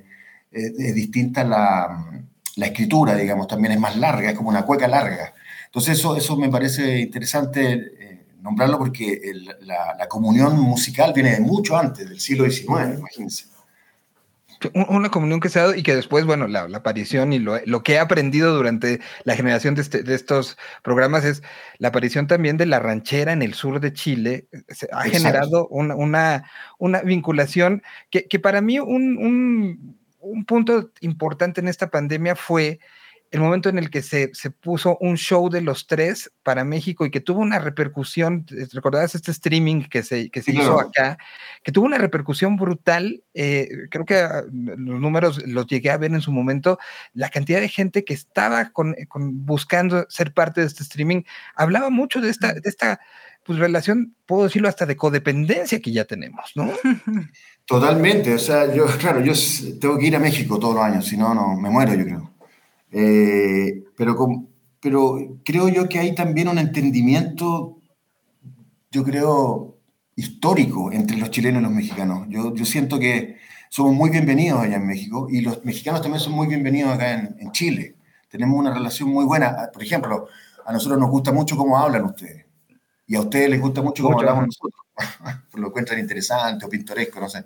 eh, 0.53 0.73
es 0.79 0.95
distinta 0.95 1.45
la, 1.45 2.23
la, 2.57 2.67
escritura, 2.67 3.15
digamos, 3.15 3.47
también 3.47 3.73
es 3.73 3.81
más 3.81 3.97
larga, 3.97 4.31
es 4.31 4.37
como 4.37 4.51
una 4.51 4.65
cueca 4.65 4.89
larga. 4.89 5.35
Entonces 5.67 5.99
eso, 5.99 6.17
eso 6.17 6.37
me 6.37 6.49
parece 6.49 6.99
interesante 6.99 7.73
eh, 7.73 8.27
nombrarlo 8.41 8.79
porque 8.79 9.21
la, 9.63 9.97
la, 9.99 10.09
comunión 10.09 10.59
musical 10.59 11.13
viene 11.15 11.33
de 11.33 11.41
mucho 11.41 11.77
antes, 11.77 12.09
del 12.09 12.21
siglo 12.21 12.51
XIX, 12.51 12.99
imagínense 12.99 13.58
una 14.75 15.11
comunión 15.11 15.41
que 15.41 15.49
se 15.49 15.59
ha 15.59 15.63
dado 15.63 15.75
y 15.75 15.83
que 15.83 15.95
después, 15.95 16.25
bueno, 16.25 16.47
la, 16.49 16.63
aparición 16.75 17.33
y 17.33 17.39
lo, 17.39 17.61
lo, 17.65 17.83
que 17.83 17.95
he 17.95 17.99
aprendido 17.99 18.55
durante 18.55 19.01
la 19.25 19.37
generación 19.37 19.75
de, 19.75 19.83
este, 19.83 20.03
de, 20.03 20.15
estos 20.15 20.57
programas 20.83 21.25
es 21.25 21.43
la 21.79 21.89
aparición 21.89 22.27
también 22.27 22.57
de 22.57 22.67
la 22.67 22.81
ranchera 22.81 23.33
en 23.33 23.43
el 23.43 23.55
sur 23.55 23.81
de 23.81 23.93
Chile. 23.93 24.49
Se 24.69 24.89
ha 24.93 25.03
generado 25.03 25.69
una, 25.69 25.95
una, 25.95 26.51
una, 26.79 27.03
vinculación 27.03 27.83
que, 28.11 28.27
que 28.27 28.39
para 28.39 28.61
mí 28.61 28.79
un, 28.79 29.17
un, 29.19 29.99
un, 30.21 30.45
punto 30.45 30.91
importante 31.01 31.61
en 31.61 31.69
esta 31.69 31.91
pandemia 31.91 32.35
fue 32.35 32.81
el 33.31 33.41
momento 33.41 33.69
en 33.69 33.79
el 33.79 33.91
que 33.91 34.03
se, 34.03 34.31
se, 34.33 34.51
puso 34.51 34.97
un 35.01 35.17
show 35.17 35.51
de 35.51 35.61
los 35.61 35.87
tres 35.87 36.33
para 36.43 36.65
México 36.65 37.05
y 37.05 37.11
que 37.11 37.21
tuvo 37.21 37.41
una 37.41 37.59
repercusión, 37.59 38.47
eh, 38.51 38.67
¿recordabas 38.73 39.15
este 39.15 39.33
streaming 39.33 39.83
que 39.83 40.03
se, 40.03 40.31
que 40.31 40.43
se 40.43 40.53
hizo 40.53 40.81
acá? 40.81 41.19
Que 41.63 41.71
tuvo 41.71 41.87
una 41.87 41.99
repercusión 41.99 42.57
brutal, 42.57 43.23
eh, 43.35 43.69
creo 43.91 44.07
que 44.07 44.17
ah, 44.17 44.45
los 44.51 45.01
números 45.01 45.47
los 45.47 45.67
llegué 45.67 45.91
a 45.91 45.99
ver 45.99 46.13
en 46.13 46.23
su 46.23 46.33
momento, 46.33 46.79
la 47.13 47.29
cantidad 47.29 47.61
de 47.61 47.69
gente 47.69 48.05
que 48.05 48.15
estaba 48.15 48.71
con, 48.71 48.95
eh, 48.95 49.07
con 49.07 49.45
buscando 49.45 50.07
ser 50.09 50.33
parte 50.33 50.63
de 50.63 50.67
este 50.67 50.83
streaming, 50.83 51.23
hablaba 51.55 51.91
mucho 51.91 52.23
de 52.23 52.31
esta, 52.31 52.55
de 52.55 52.63
esta 52.65 52.99
pues, 53.45 53.59
relación, 53.59 54.15
puedo 54.25 54.45
decirlo, 54.45 54.69
hasta 54.69 54.87
de 54.87 54.97
codependencia 54.97 55.81
que 55.81 55.93
ya 55.93 56.07
tenemos, 56.07 56.53
¿no? 56.55 56.73
Totalmente, 57.67 58.33
o 58.33 58.39
sea, 58.39 58.75
yo, 58.75 58.87
claro, 58.99 59.21
yo 59.21 59.35
tengo 59.79 59.99
que 59.99 60.07
ir 60.07 60.17
a 60.17 60.19
México 60.19 60.59
todos 60.59 60.77
los 60.77 60.85
años, 60.85 61.05
si 61.05 61.19
no, 61.19 61.35
no, 61.35 61.55
me 61.55 61.69
muero, 61.69 61.93
yo 61.95 62.05
creo. 62.05 62.38
Eh, 62.91 63.85
pero, 63.97 64.47
pero 64.81 65.39
creo 65.45 65.69
yo 65.69 65.89
que 65.89 65.99
hay 65.99 66.15
también 66.15 66.49
un 66.49 66.59
entendimiento, 66.59 67.79
yo 68.91 69.05
creo, 69.05 69.77
histórico 70.17 70.91
entre 70.93 71.17
los 71.17 71.31
chilenos 71.31 71.61
y 71.61 71.65
los 71.65 71.73
mexicanos. 71.73 72.27
Yo, 72.29 72.55
yo 72.55 72.65
siento 72.65 72.99
que 72.99 73.37
somos 73.71 73.95
muy 73.95 74.11
bienvenidos 74.11 74.61
allá 74.61 74.77
en 74.77 74.87
México 74.87 75.29
y 75.31 75.41
los 75.41 75.65
mexicanos 75.65 76.03
también 76.03 76.21
son 76.21 76.33
muy 76.33 76.47
bienvenidos 76.47 76.93
acá 76.93 77.15
en, 77.15 77.37
en 77.39 77.53
Chile. 77.53 77.97
Tenemos 78.29 78.59
una 78.59 78.73
relación 78.73 79.09
muy 79.11 79.25
buena. 79.25 79.71
Por 79.73 79.83
ejemplo, 79.83 80.29
a 80.65 80.73
nosotros 80.73 80.99
nos 80.99 81.11
gusta 81.11 81.33
mucho 81.33 81.57
cómo 81.57 81.79
hablan 81.79 82.05
ustedes 82.05 82.49
y 83.09 83.17
a 83.17 83.21
ustedes 83.21 83.49
les 83.49 83.61
gusta 83.61 83.81
mucho 83.81 84.03
cómo 84.03 84.19
hablamos 84.19 84.47
nosotros. 84.47 84.83
lo 85.55 85.69
encuentran 85.69 85.99
interesante 85.99 86.67
o 86.67 86.69
pintoresco, 86.69 87.19
no 87.19 87.29
sé. 87.29 87.39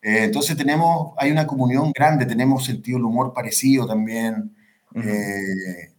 Eh, 0.00 0.24
entonces 0.24 0.56
tenemos, 0.56 1.12
hay 1.18 1.30
una 1.30 1.46
comunión 1.46 1.92
grande, 1.92 2.24
tenemos 2.24 2.64
sentido 2.64 2.96
del 2.96 3.04
humor 3.04 3.32
parecido 3.34 3.86
también. 3.86 4.53
Eh, 4.94 5.90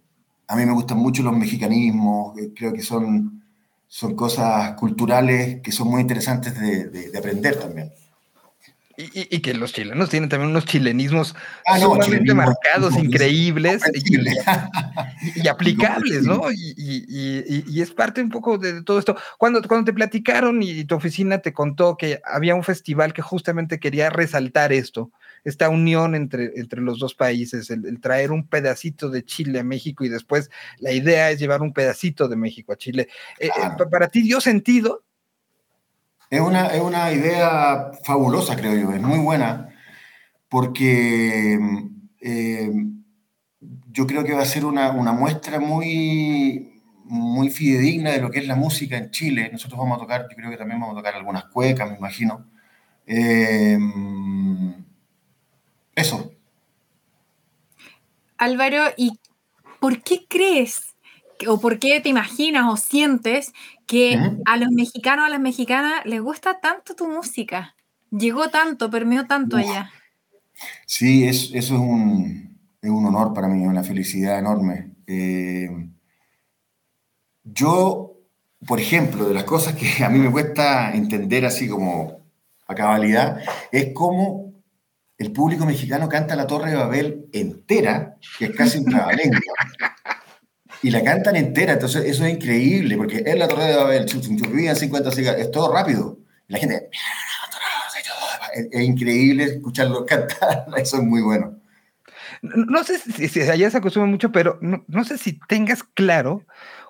a 0.48 0.56
mí 0.56 0.66
me 0.66 0.74
gustan 0.74 0.98
mucho 0.98 1.24
los 1.24 1.36
mexicanismos, 1.36 2.38
eh, 2.38 2.52
creo 2.56 2.74
que 2.74 2.82
son, 2.82 3.44
son 3.88 4.16
cosas 4.16 4.74
culturales 4.74 5.62
que 5.62 5.72
son 5.72 5.90
muy 5.90 6.02
interesantes 6.02 6.60
de, 6.60 6.90
de, 6.90 7.18
aprender 7.18 7.58
también. 7.60 7.92
Y, 8.98 9.36
y, 9.36 9.40
que 9.42 9.54
los 9.54 9.74
chilenos 9.74 10.10
tienen 10.10 10.30
también 10.30 10.52
unos 10.52 10.64
chilenismos 10.64 11.36
ah, 11.68 11.78
no, 11.80 11.96
sumamente 11.96 12.34
marcados, 12.34 12.96
increíbles 12.96 13.82
y, 13.94 15.42
y, 15.42 15.48
aplicables, 15.50 16.24
¿no? 16.24 16.44
Y, 16.50 17.82
es 17.82 17.92
parte 17.92 18.22
un 18.22 18.30
poco 18.30 18.58
de, 18.58 18.84
todo 18.84 18.98
esto. 18.98 19.18
Cuando, 19.38 19.62
cuando 19.64 19.84
te 19.84 19.94
platicaron 19.94 20.64
y 20.64 20.86
tu 20.86 20.96
oficina 20.96 21.40
te 21.40 21.52
contó 21.52 21.98
que 21.98 22.22
había 22.24 22.56
un 22.56 22.64
festival 22.64 23.12
que 23.12 23.22
justamente 23.22 23.82
quería 23.82 24.10
resaltar 24.10 24.72
esto, 24.72 25.12
esta 25.46 25.70
unión 25.70 26.16
entre, 26.16 26.52
entre 26.60 26.82
los 26.82 27.00
dos 27.00 27.14
países, 27.14 27.70
el, 27.70 28.02
traer 28.02 28.32
un 28.32 28.48
pedacito 28.48 29.10
de 29.10 29.24
Chile 29.24 29.60
a 29.60 29.64
México 29.64 30.04
y 30.04 30.10
después 30.10 30.50
la 30.80 30.92
idea 30.92 31.30
es 31.30 31.40
llevar 31.40 31.62
un 31.62 31.72
pedacito 31.72 32.28
de 32.28 32.36
México 32.36 32.74
a 32.74 32.78
Chile. 32.78 33.08
Eh, 33.40 33.48
eh, 33.48 33.86
¿Para 33.90 34.08
ti 34.08 34.24
dio 34.24 34.42
sentido? 34.42 35.04
Es 36.32 36.42
una, 36.42 36.68
es 36.68 36.82
una 36.82 37.14
idea 37.14 37.92
fabulosa, 38.04 38.56
creo 38.56 38.76
yo, 38.76 38.92
es 38.92 39.02
muy 39.02 39.20
buena, 39.20 39.70
porque 40.50 41.60
eh, 42.20 42.72
yo 43.92 44.08
creo 44.08 44.24
que 44.24 44.34
va 44.34 44.42
a 44.42 44.46
ser 44.46 44.66
una, 44.66 44.92
una, 44.92 45.12
muestra 45.12 45.60
muy, 45.60 46.82
muy 47.04 47.52
fidedigna 47.52 48.12
de 48.12 48.22
lo 48.22 48.32
que 48.32 48.40
es 48.40 48.48
la 48.48 48.56
música 48.56 48.98
en 48.98 49.12
Chile. 49.12 49.50
Nosotros 49.52 49.78
vamos 49.78 49.98
a 49.98 50.02
tocar, 50.02 50.28
yo 50.28 50.36
creo 50.36 50.50
que 50.50 50.58
también 50.58 50.80
vamos 50.80 50.96
a 50.96 51.00
tocar 51.00 51.14
algunas 51.14 51.46
cuecas, 51.46 51.92
me 51.92 51.98
imagino. 51.98 52.48
Eh, 53.06 53.78
eso. 55.96 56.32
Álvaro, 58.38 58.84
¿y 58.98 59.20
por 59.80 60.02
qué 60.02 60.26
crees 60.28 60.96
o 61.48 61.60
por 61.60 61.80
qué 61.80 62.00
te 62.02 62.10
imaginas 62.10 62.72
o 62.72 62.78
sientes 62.78 63.54
que 63.88 64.20
a 64.46 64.58
los 64.58 64.72
mexicanos, 64.72 65.26
a 65.26 65.30
las 65.30 65.40
mexicanas 65.40 66.06
les 66.06 66.22
gusta 66.22 66.60
tanto 66.60 66.96
tu 66.96 67.08
música? 67.08 67.76
Llegó 68.12 68.50
tanto, 68.50 68.90
permeó 68.90 69.26
tanto 69.26 69.58
allá. 69.58 69.92
Sí, 70.86 71.28
es, 71.28 71.52
eso 71.54 71.76
es 71.76 71.80
un, 71.80 72.58
es 72.82 72.90
un, 72.90 73.06
honor 73.06 73.34
para 73.34 73.48
mí, 73.48 73.66
una 73.66 73.84
felicidad 73.84 74.40
enorme. 74.40 74.92
Eh, 75.08 75.70
yo, 77.44 78.14
por 78.66 78.80
ejemplo, 78.80 79.28
de 79.28 79.34
las 79.34 79.44
cosas 79.44 79.76
que 79.76 80.04
a 80.04 80.10
mí 80.10 80.20
me 80.20 80.32
cuesta 80.32 80.94
entender 80.94 81.46
así 81.46 81.68
como 81.68 82.20
a 82.68 82.76
cabalidad, 82.76 83.42
es 83.72 83.94
cómo 83.94 84.45
el 85.18 85.32
público 85.32 85.66
mexicano 85.66 86.10
canta 86.10 86.36
la 86.36 86.48
Torre 86.48 86.72
de 86.72 86.78
Babel 86.78 87.26
entera, 87.32 88.18
que 88.38 88.46
es 88.46 88.52
casi 88.52 88.80
un 88.80 88.86
trabalengua, 88.86 89.40
y 90.82 90.92
la 90.92 91.04
cantan 91.04 91.36
entera, 91.36 91.74
entonces 91.74 92.06
eso 92.06 92.26
es 92.26 92.34
increíble, 92.34 92.98
porque 92.98 93.24
es 93.26 93.38
la 93.38 93.48
Torre 93.48 93.66
de 93.66 93.76
Babel, 93.76 94.06
vivían 94.52 94.76
50 94.76 95.12
cigarros, 95.12 95.42
es 95.42 95.52
todo 95.52 95.74
rápido. 95.74 96.20
Y 96.48 96.54
la 96.54 96.60
gente, 96.60 96.90
es, 98.54 98.68
es 98.72 98.82
increíble 98.82 99.46
escucharlo 99.46 100.06
cantar, 100.06 100.66
eso 100.78 100.98
es 100.98 101.04
muy 101.04 101.22
bueno. 101.22 101.60
No 102.42 102.84
sé 102.84 103.00
si, 103.00 103.42
allá 103.42 103.70
se 103.72 103.78
acostumbra 103.78 104.10
mucho, 104.10 104.32
pero 104.32 104.60
no, 104.62 104.84
no 104.88 105.04
sé 105.04 105.18
si 105.18 105.40
tengas 105.48 105.84
claro 105.84 106.46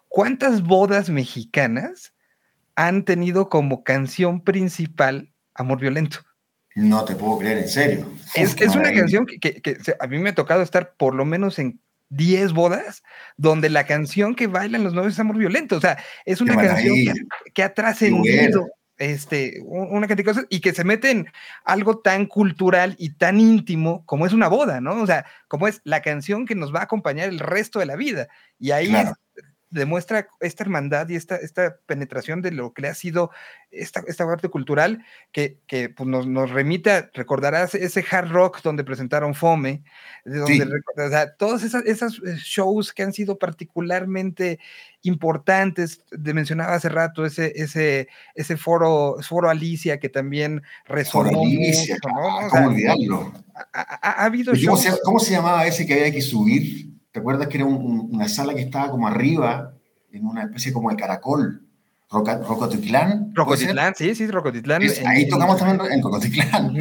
cuántas 0.10 0.64
bodas 0.64 1.10
mexicanas 1.10 2.14
han 2.76 3.06
tenido 3.06 3.50
como 3.50 3.84
canción 3.84 4.44
principal 4.44 5.32
Amor 5.54 5.80
Violento. 5.80 6.20
No 6.76 7.06
te 7.06 7.16
puedo 7.16 7.38
creer, 7.40 7.60
en 7.60 7.70
serio. 7.70 8.06
Es, 8.36 8.60
es 8.60 8.76
una 8.76 8.94
canción 8.94 9.26
que, 9.26 9.78
a 10.00 10.08
mí 10.08 10.20
me 10.20 10.30
ha 10.30 10.36
tocado 10.36 10.62
estar 10.62 10.94
por 10.96 11.16
lo 11.16 11.26
menos 11.26 11.60
en 11.60 11.80
10 12.10 12.54
bodas 12.54 13.04
donde 13.38 13.70
la 13.70 13.86
canción 13.86 14.36
que 14.36 14.48
bailan 14.48 14.84
los 14.84 14.94
novios 14.94 15.14
es 15.14 15.20
amor 15.20 15.38
violento. 15.38 15.78
O 15.78 15.82
sea, 15.82 15.98
es 16.26 16.42
una 16.42 16.56
canción 16.56 16.96
que, 17.54 17.64
ha 17.64 17.74
trascendido 17.74 18.70
este, 18.98 19.60
una 19.66 20.08
cantidad 20.08 20.26
de 20.26 20.34
cosas 20.34 20.46
y 20.50 20.62
que 20.62 20.74
se 20.74 20.84
mete 20.84 21.12
en 21.12 21.28
algo 21.64 22.00
tan 22.00 22.26
cultural 22.28 22.96
y 22.98 23.16
tan 23.16 23.40
íntimo 23.40 24.06
como 24.06 24.26
es 24.26 24.34
una 24.34 24.48
boda, 24.48 24.80
¿no? 24.80 25.02
O 25.02 25.06
sea, 25.06 25.26
como 25.48 25.68
es 25.68 25.82
la 25.84 26.02
canción 26.02 26.46
que 26.46 26.56
nos 26.56 26.74
va 26.74 26.80
a 26.80 26.84
acompañar 26.84 27.30
el 27.30 27.40
resto 27.40 27.80
de 27.80 27.86
la 27.86 27.96
vida. 27.96 28.28
Y 28.60 28.72
ahí 28.72 28.94
demuestra 29.76 30.28
esta 30.40 30.64
hermandad 30.64 31.10
y 31.10 31.16
esta, 31.16 31.36
esta 31.36 31.78
penetración 31.86 32.42
de 32.42 32.52
lo 32.52 32.74
que 32.74 32.82
le 32.82 32.88
ha 32.88 32.96
sido 32.96 33.30
esta, 33.72 34.02
esta 34.08 34.26
parte 34.26 34.50
cultural 34.50 35.04
que, 35.32 35.60
que 35.68 35.90
pues 35.90 36.08
nos, 36.08 36.26
nos, 36.28 36.50
remite 36.50 37.10
recordarás 37.14 37.76
ese 37.76 38.04
hard 38.10 38.32
rock 38.32 38.62
donde 38.62 38.84
presentaron 38.84 39.36
Fome, 39.36 39.84
donde, 40.24 40.64
o 40.64 41.10
sea, 41.10 41.36
todos 41.36 41.64
esos 41.64 41.86
esas 41.86 42.14
eh, 42.26 42.38
shows 42.38 42.94
que 42.94 43.04
han 43.04 43.12
sido 43.12 43.38
particularmente 43.38 44.60
importantes, 45.02 46.02
de 46.12 46.34
mencionaba 46.34 46.76
hace 46.76 46.90
rato 46.90 47.26
ese, 47.26 47.52
ese, 47.56 48.08
ese 48.34 48.58
foro, 48.58 49.18
foro 49.22 49.50
Alicia 49.50 50.00
que 50.00 50.10
también 50.10 50.64
resonó 50.86 51.42
Alicia, 51.42 51.98
¿no? 52.08 52.50
¿Cómo 52.50 52.68
olvidarlo? 52.68 53.34
Ha, 53.74 54.26
habido 54.26 54.54
¿Cómo 54.66 54.78
se, 54.78 54.94
¿Cómo 55.04 55.20
se 55.20 55.32
llamaba 55.32 55.68
ese 55.68 55.86
que 55.86 55.94
había 55.94 56.12
que 56.12 56.22
subir? 56.22 56.95
¿Te 57.16 57.22
acuerdas 57.22 57.48
que 57.48 57.56
era 57.56 57.66
una 57.66 58.28
sala 58.28 58.54
que 58.54 58.60
estaba 58.60 58.92
como 58.92 59.08
arriba, 59.08 59.72
en 60.12 60.26
una 60.26 60.44
especie 60.44 60.74
como 60.74 60.90
de 60.90 60.98
caracol? 60.98 61.66
Rocotitlán. 62.12 63.32
Rocotitlán, 63.34 63.96
sí, 63.96 64.14
sí, 64.14 64.28
Rocotitlán. 64.28 64.82
ahí 65.06 65.26
tocamos 65.30 65.58
también 65.58 65.94
en 65.94 66.04
Rocotitlán. 66.04 66.76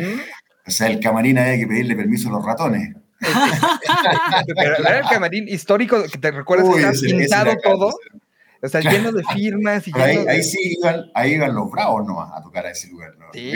O 0.67 0.71
sea, 0.73 0.89
el 0.89 0.99
camarín 0.99 1.39
había 1.39 1.57
que 1.57 1.69
pedirle 1.69 1.95
permiso 1.95 2.31
a 2.31 2.33
los 2.33 2.45
ratones. 2.45 2.97
Pero 4.57 4.77
era 4.79 4.99
el 4.99 5.07
camarín 5.07 5.47
histórico, 5.47 6.03
que 6.11 6.19
te 6.19 6.33
recuerdas 6.33 6.69
que 6.75 6.81
estaba 6.81 7.45
pintado 7.45 7.57
todo. 7.63 7.97
O 8.61 8.69
sea, 8.69 8.81
lleno 8.81 9.13
de 9.13 9.23
firmas. 9.35 9.87
Y 9.87 9.93
ahí, 9.97 10.43
sí 10.43 10.79
iban, 10.81 11.13
ahí 11.15 11.35
iban 11.35 11.55
los 11.55 11.71
bravos 11.71 12.05
nomás 12.05 12.33
a 12.35 12.43
tocar 12.43 12.67
a 12.67 12.73
ese 12.73 12.89
lugar. 12.89 13.13
¿no? 13.21 13.27
Sí, 13.33 13.53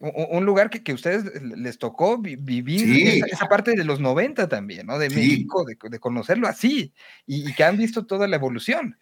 un 0.00 0.44
lugar 0.44 0.68
que, 0.70 0.82
que, 0.82 0.92
a 0.92 0.94
ustedes 0.94 1.24
les 1.42 1.78
tocó 1.78 2.18
vivir 2.18 3.24
esa, 3.30 3.46
parte 3.48 3.72
de 3.72 3.84
los 3.84 4.00
90 4.00 4.48
también, 4.48 4.86
¿no? 4.86 4.98
De 4.98 5.08
México, 5.08 5.64
de, 5.64 5.76
de, 5.88 5.98
conocerlo 5.98 6.48
así 6.48 6.92
y, 7.26 7.54
que 7.54 7.64
han 7.64 7.76
visto 7.76 8.04
toda 8.04 8.28
la 8.28 8.36
evolución. 8.36 8.96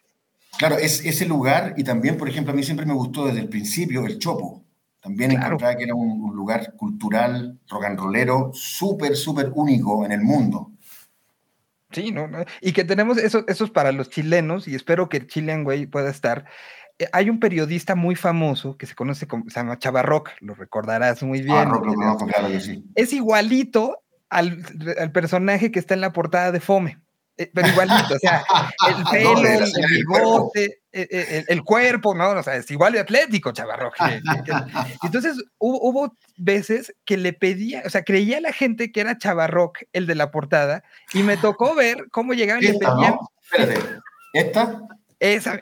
Claro, 0.57 0.77
es 0.77 1.03
ese 1.03 1.25
lugar 1.25 1.73
y 1.77 1.83
también, 1.83 2.17
por 2.17 2.29
ejemplo, 2.29 2.53
a 2.53 2.55
mí 2.55 2.63
siempre 2.63 2.85
me 2.85 2.93
gustó 2.93 3.27
desde 3.27 3.41
el 3.41 3.49
principio 3.49 4.05
el 4.05 4.19
Chopo. 4.19 4.63
También 5.01 5.33
encontraba 5.33 5.75
que 5.75 5.83
era 5.83 5.93
un, 5.93 6.35
lugar 6.35 6.73
cultural, 6.73 7.59
rock 7.69 7.85
and 7.85 7.99
rollero, 7.99 8.51
súper, 8.53 9.15
súper 9.15 9.51
único 9.53 10.03
en 10.03 10.11
el 10.11 10.21
mundo. 10.21 10.71
Sí, 11.91 12.11
¿no? 12.11 12.27
Y 12.59 12.73
que 12.73 12.83
tenemos 12.83 13.17
eso, 13.19 13.45
esos 13.47 13.69
para 13.69 13.91
los 13.91 14.09
chilenos, 14.09 14.67
y 14.67 14.73
espero 14.73 15.07
que 15.07 15.17
el 15.17 15.27
Chilean 15.27 15.63
Way 15.65 15.85
pueda 15.85 16.09
estar. 16.09 16.45
Eh, 16.99 17.07
hay 17.11 17.29
un 17.29 17.39
periodista 17.39 17.95
muy 17.95 18.15
famoso 18.15 18.77
que 18.77 18.85
se 18.85 18.95
conoce 18.95 19.27
como, 19.27 19.49
se 19.49 19.59
llama 19.59 19.79
Chavarroc, 19.79 20.31
lo 20.39 20.55
recordarás 20.55 21.23
muy 21.23 21.41
bien. 21.41 21.69
lo 21.69 21.81
conozco, 21.81 22.27
claro 22.27 22.47
que 22.47 22.59
sí. 22.59 22.83
Es 22.95 23.13
igualito 23.13 24.03
al, 24.29 24.63
al 24.99 25.11
personaje 25.11 25.71
que 25.71 25.79
está 25.79 25.93
en 25.93 26.01
la 26.01 26.13
portada 26.13 26.51
de 26.51 26.59
Fome. 26.59 26.99
Eh, 27.37 27.51
pero 27.53 27.67
igualito, 27.67 28.15
o 28.15 28.19
sea, 28.19 28.45
el 28.87 29.03
pelo, 29.11 29.45
el, 29.45 29.65
bigote, 29.89 30.79
eh, 30.93 31.43
el, 31.49 31.63
cuerpo, 31.63 32.15
¿no? 32.15 32.29
O 32.29 32.43
sea, 32.43 32.55
es 32.55 32.71
igual 32.71 32.93
de 32.93 33.01
atlético, 33.01 33.51
chavarro. 33.51 33.91
Entonces, 35.03 35.43
hubo, 35.57 36.15
veces 36.37 36.95
que 37.03 37.17
le 37.17 37.33
pedía, 37.33 37.83
o 37.85 37.89
sea, 37.89 38.03
creía 38.03 38.39
la 38.39 38.53
gente 38.53 38.91
que 38.91 39.01
era 39.01 39.17
chavarroc 39.17 39.79
el 39.91 40.07
de 40.07 40.15
la 40.15 40.31
portada, 40.31 40.83
y 41.13 41.23
me 41.23 41.35
tocó 41.35 41.75
ver 41.75 42.07
cómo 42.09 42.33
llegaban 42.33 42.63
y 42.63 42.67
le 42.67 42.79
pedían. 42.79 43.15
Espérate, 43.41 43.99
¿esta? 44.33 44.81
Esa, 45.19 45.61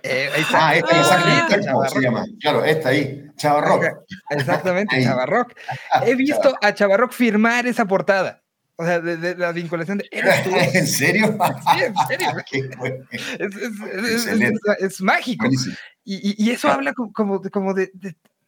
Ah, 0.53 0.75
esta, 0.75 0.99
esa, 0.99 1.55
esta, 1.55 1.89
se 1.89 2.01
llama. 2.01 2.25
Claro, 2.39 2.65
esta 2.65 2.89
ahí, 2.89 3.23
Chavarroc. 3.37 3.83
Exactamente, 4.31 5.03
Chavarroc. 5.03 5.53
He 6.05 6.15
visto 6.15 6.55
a 6.61 6.73
Chavarroc 6.73 7.11
firmar 7.11 7.67
esa 7.67 7.85
portada. 7.85 8.41
O 8.75 8.83
sea, 8.83 8.99
de, 8.99 9.35
la 9.35 9.51
vinculación 9.51 9.99
de. 9.99 10.09
¿En 10.11 10.87
serio? 10.87 11.37
Sí, 11.37 11.83
en 11.83 11.95
serio. 12.07 12.29
es, 14.79 15.01
mágico. 15.01 15.47
Y, 16.03 16.43
y, 16.43 16.51
eso 16.51 16.69
habla 16.69 16.93
como, 16.93 17.41
como 17.41 17.73
de, 17.73 17.91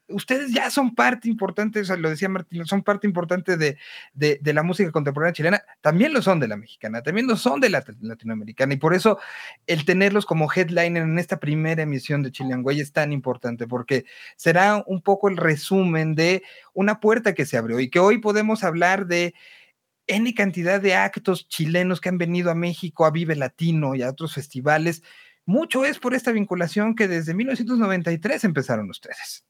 Ustedes 0.08 0.54
ya 0.54 0.70
son 0.70 0.94
parte 0.94 1.28
importante, 1.28 1.80
o 1.80 1.86
sea, 1.86 1.98
lo 1.98 2.10
decía 2.10 2.30
Martín, 2.30 2.66
son 2.66 2.84
parte 2.84 3.08
importante 3.08 3.58
de, 3.58 3.78
de, 4.14 4.54
la 4.54 4.62
música 4.62 4.92
contemporánea 4.92 5.34
chilena, 5.34 5.64
también 5.82 6.14
lo 6.14 6.22
son 6.22 6.40
de 6.40 6.48
la 6.48 6.58
mexicana, 6.58 7.02
también 7.02 7.26
lo 7.26 7.36
son 7.36 7.60
de 7.60 7.70
la 7.70 7.84
latinoamericana, 8.02 8.76
y 8.76 8.78
por 8.78 8.94
eso 8.94 9.18
el 9.66 9.84
tenerlos 9.84 10.28
como 10.28 10.52
headliner 10.52 11.04
en 11.04 11.18
esta 11.18 11.40
primera 11.40 11.82
emisión 11.82 12.22
de 12.22 12.32
Chilean 12.32 12.62
Way 12.64 12.82
es 12.82 12.92
tan 12.92 13.12
importante, 13.14 13.68
porque 13.68 14.06
será 14.36 14.84
un 14.86 15.02
poco 15.02 15.28
el 15.28 15.38
resumen 15.38 16.14
de 16.14 16.44
una 16.74 17.00
puerta 17.00 17.34
que 17.34 17.46
se 17.46 17.58
abrió 17.58 17.80
y 17.80 17.90
que 17.90 18.00
hoy 18.00 18.20
podemos 18.20 18.64
hablar 18.64 19.08
de 19.08 19.34
N 20.08 20.34
cantidad 20.36 20.80
de 20.80 20.96
actos 20.96 21.48
chilenos 21.48 22.00
que 22.00 22.10
han 22.10 22.18
venido 22.18 22.52
a 22.52 22.56
México, 22.56 23.06
a 23.06 23.12
Vive 23.12 23.36
Latino 23.36 23.96
y 23.96 24.04
a 24.04 24.10
otros 24.10 24.34
festivales. 24.34 25.02
Mucho 25.46 25.86
es 25.86 26.00
por 26.00 26.14
esta 26.14 26.32
vinculación 26.32 26.96
que 26.96 27.08
desde 27.08 27.34
1993 27.34 28.44
empezaron 28.44 28.90
ustedes. 28.90 29.46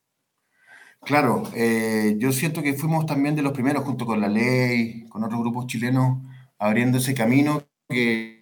Claro, 1.02 1.44
eh, 1.54 2.16
yo 2.18 2.32
siento 2.32 2.64
que 2.64 2.74
fuimos 2.74 3.06
también 3.06 3.36
de 3.36 3.44
los 3.44 3.54
primeros, 3.54 3.84
junto 3.84 4.06
con 4.06 4.20
La 4.20 4.28
Ley, 4.28 5.06
con 5.10 5.24
otros 5.24 5.40
grupos 5.42 5.68
chilenos, 5.68 6.20
abriendo 6.58 6.98
ese 6.98 7.14
camino 7.14 7.64
que, 7.88 8.42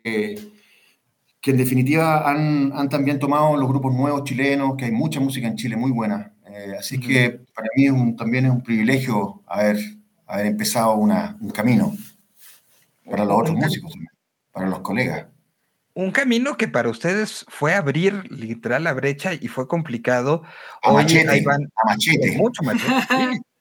que 1.41 1.51
en 1.51 1.57
definitiva 1.57 2.29
han, 2.29 2.87
también 2.89 3.19
tomado 3.19 3.57
los 3.57 3.67
grupos 3.67 3.93
nuevos 3.93 4.23
chilenos, 4.23 4.77
que 4.77 4.85
hay 4.85 4.91
mucha 4.91 5.19
música 5.19 5.47
en 5.47 5.57
Chile 5.57 5.75
muy 5.75 5.91
buena. 5.91 6.33
Eh, 6.47 6.75
así 6.79 6.99
que 6.99 7.41
para 7.53 7.67
mí 7.75 8.15
también 8.15 8.45
es 8.45 8.51
un 8.51 8.63
privilegio 8.63 9.41
haber 9.47 9.77
haber 10.25 10.47
empezado 10.47 10.95
una, 10.95 11.37
un 11.41 11.49
camino 11.51 11.93
para 13.09 13.25
los 13.25 13.39
otros 13.39 13.55
músicos, 13.55 13.93
para 14.51 14.67
los 14.67 14.79
colegas. 14.79 15.27
Un 15.95 16.11
camino 16.11 16.57
que 16.57 16.67
para 16.67 16.89
ustedes 16.89 17.45
fue 17.47 17.75
abrir 17.75 18.31
literal 18.31 18.83
la 18.83 18.93
brecha 18.93 19.33
y 19.33 19.47
fue 19.47 19.67
complicado. 19.67 20.41
A 20.81 20.91
machete, 20.91 21.43
a 21.45 21.85
machete. 21.85 22.37
Mucho 22.37 22.63
machete. 22.63 23.41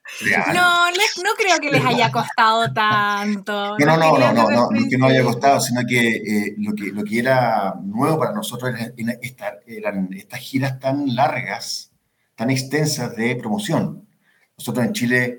No, 0.52 0.90
no 0.90 1.30
creo 1.38 1.58
que 1.60 1.70
les 1.70 1.84
haya 1.84 2.10
costado 2.10 2.72
tanto. 2.72 3.78
No, 3.78 3.96
no, 3.96 4.18
no, 4.18 4.32
no, 4.32 4.50
no, 4.50 4.88
que 4.88 4.98
no 4.98 5.06
haya 5.06 5.22
costado, 5.22 5.60
sino 5.60 5.82
que, 5.88 6.16
eh, 6.16 6.54
lo 6.58 6.74
que 6.74 6.86
lo 6.86 7.02
que 7.04 7.20
era 7.20 7.74
nuevo 7.82 8.18
para 8.18 8.32
nosotros 8.32 8.74
eran 9.66 10.08
estas 10.12 10.40
giras 10.40 10.78
tan 10.80 11.14
largas, 11.14 11.92
tan 12.34 12.50
extensas 12.50 13.16
de 13.16 13.36
promoción. 13.36 14.06
Nosotros 14.58 14.84
en 14.84 14.92
Chile 14.92 15.38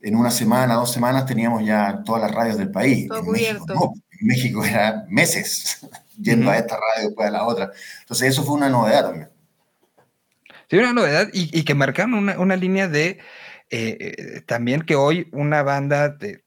en 0.00 0.14
una 0.14 0.30
semana, 0.30 0.74
dos 0.74 0.92
semanas 0.92 1.26
teníamos 1.26 1.64
ya 1.64 2.02
todas 2.04 2.22
las 2.22 2.32
radios 2.32 2.58
del 2.58 2.70
país. 2.70 3.08
Todo 3.08 3.18
en 3.18 3.30
México, 3.30 3.64
no, 3.68 3.92
en 4.20 4.26
México 4.26 4.64
era 4.64 5.04
meses 5.08 5.86
yendo 6.20 6.50
a 6.50 6.58
esta 6.58 6.76
radio 6.76 7.08
después 7.08 7.28
a 7.28 7.32
la 7.32 7.44
otra. 7.44 7.70
Entonces 8.00 8.30
eso 8.30 8.44
fue 8.44 8.56
una 8.56 8.68
novedad 8.68 9.04
también. 9.04 9.30
Sí, 10.68 10.78
una 10.78 10.92
novedad 10.92 11.28
y, 11.32 11.62
que 11.64 11.74
marcaron 11.74 12.14
una, 12.14 12.56
línea 12.56 12.88
de 12.88 13.18
eh, 13.70 13.98
eh, 14.00 14.40
también 14.46 14.82
que 14.82 14.96
hoy 14.96 15.28
una 15.32 15.62
banda 15.62 16.08
de 16.08 16.42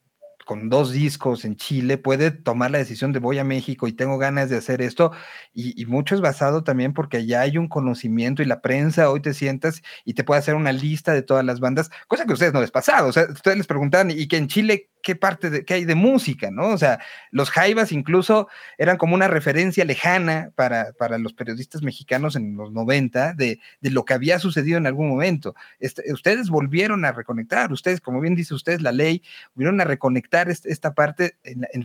con 0.50 0.68
dos 0.68 0.90
discos 0.90 1.44
en 1.44 1.54
Chile 1.54 1.96
puede 1.96 2.32
tomar 2.32 2.72
la 2.72 2.78
decisión 2.78 3.12
de 3.12 3.20
voy 3.20 3.38
a 3.38 3.44
México 3.44 3.86
y 3.86 3.92
tengo 3.92 4.18
ganas 4.18 4.50
de 4.50 4.56
hacer 4.56 4.82
esto 4.82 5.12
y, 5.54 5.86
mucho 5.86 6.16
es 6.16 6.20
basado 6.20 6.64
también 6.64 6.92
porque 6.92 7.18
allá 7.18 7.42
hay 7.42 7.56
un 7.56 7.68
conocimiento 7.68 8.42
y 8.42 8.46
la 8.46 8.60
prensa 8.60 9.10
hoy 9.10 9.22
te 9.22 9.32
sientas 9.32 9.80
y 10.04 10.14
te 10.14 10.24
puede 10.24 10.40
hacer 10.40 10.56
una 10.56 10.72
lista 10.72 11.12
de 11.12 11.22
todas 11.22 11.44
las 11.44 11.60
bandas, 11.60 11.88
cosa 12.08 12.24
que 12.24 12.32
a 12.32 12.34
ustedes 12.34 12.52
no 12.52 12.60
les 12.60 12.72
pasado, 12.72 13.06
o 13.06 13.12
sea, 13.12 13.28
ustedes 13.30 13.58
les 13.58 13.68
preguntan 13.68 14.10
y 14.10 14.26
que 14.26 14.38
en 14.38 14.48
Chile 14.48 14.89
qué 15.02 15.16
parte 15.16 15.50
de, 15.50 15.64
qué 15.64 15.74
hay 15.74 15.84
de 15.84 15.94
música, 15.94 16.50
¿no? 16.50 16.68
O 16.68 16.78
sea, 16.78 17.00
los 17.30 17.50
Jaivas 17.50 17.92
incluso 17.92 18.48
eran 18.78 18.96
como 18.96 19.14
una 19.14 19.28
referencia 19.28 19.84
lejana 19.84 20.50
para, 20.54 20.92
para 20.92 21.18
los 21.18 21.32
periodistas 21.32 21.82
mexicanos 21.82 22.36
en 22.36 22.56
los 22.56 22.72
90 22.72 23.34
de, 23.34 23.60
de, 23.80 23.90
lo 23.90 24.04
que 24.04 24.14
había 24.14 24.38
sucedido 24.38 24.78
en 24.78 24.86
algún 24.86 25.08
momento. 25.08 25.54
Este, 25.78 26.12
ustedes 26.12 26.50
volvieron 26.50 27.04
a 27.04 27.12
reconectar, 27.12 27.72
ustedes, 27.72 28.00
como 28.00 28.20
bien 28.20 28.34
dice 28.34 28.54
usted, 28.54 28.80
la 28.80 28.92
ley, 28.92 29.22
volvieron 29.54 29.80
a 29.80 29.84
reconectar 29.84 30.48
esta 30.48 30.94
parte, 30.94 31.36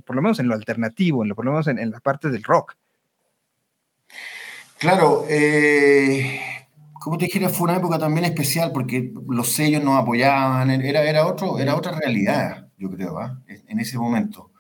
por 0.06 0.16
lo 0.16 0.22
menos 0.22 0.40
en 0.40 0.48
lo 0.48 0.56
alternativo, 0.56 1.24
en 1.24 1.30
lo, 1.30 1.36
por 1.36 1.46
lo 1.46 1.52
menos 1.52 1.68
en, 1.68 1.92
la 1.92 2.00
parte 2.00 2.30
del 2.30 2.44
rock. 2.44 2.76
Claro, 4.78 5.26
eh, 5.30 6.40
como 6.94 7.18
te 7.18 7.26
dije, 7.26 7.48
fue 7.50 7.70
una 7.70 7.78
época 7.78 7.98
también 7.98 8.26
especial 8.26 8.72
porque 8.74 9.12
los 9.30 9.54
sellos 9.54 9.84
nos 9.84 10.02
apoyaban, 10.02 10.70
era, 10.70 11.04
era, 11.04 11.26
otro, 11.26 11.60
era 11.60 11.76
otra 11.76 11.94
realidad 11.94 12.65
yo 12.78 12.90
creo, 12.90 13.18
¿ah? 13.20 13.42
en 13.48 13.80
ese 13.80 13.98
momento. 13.98 14.52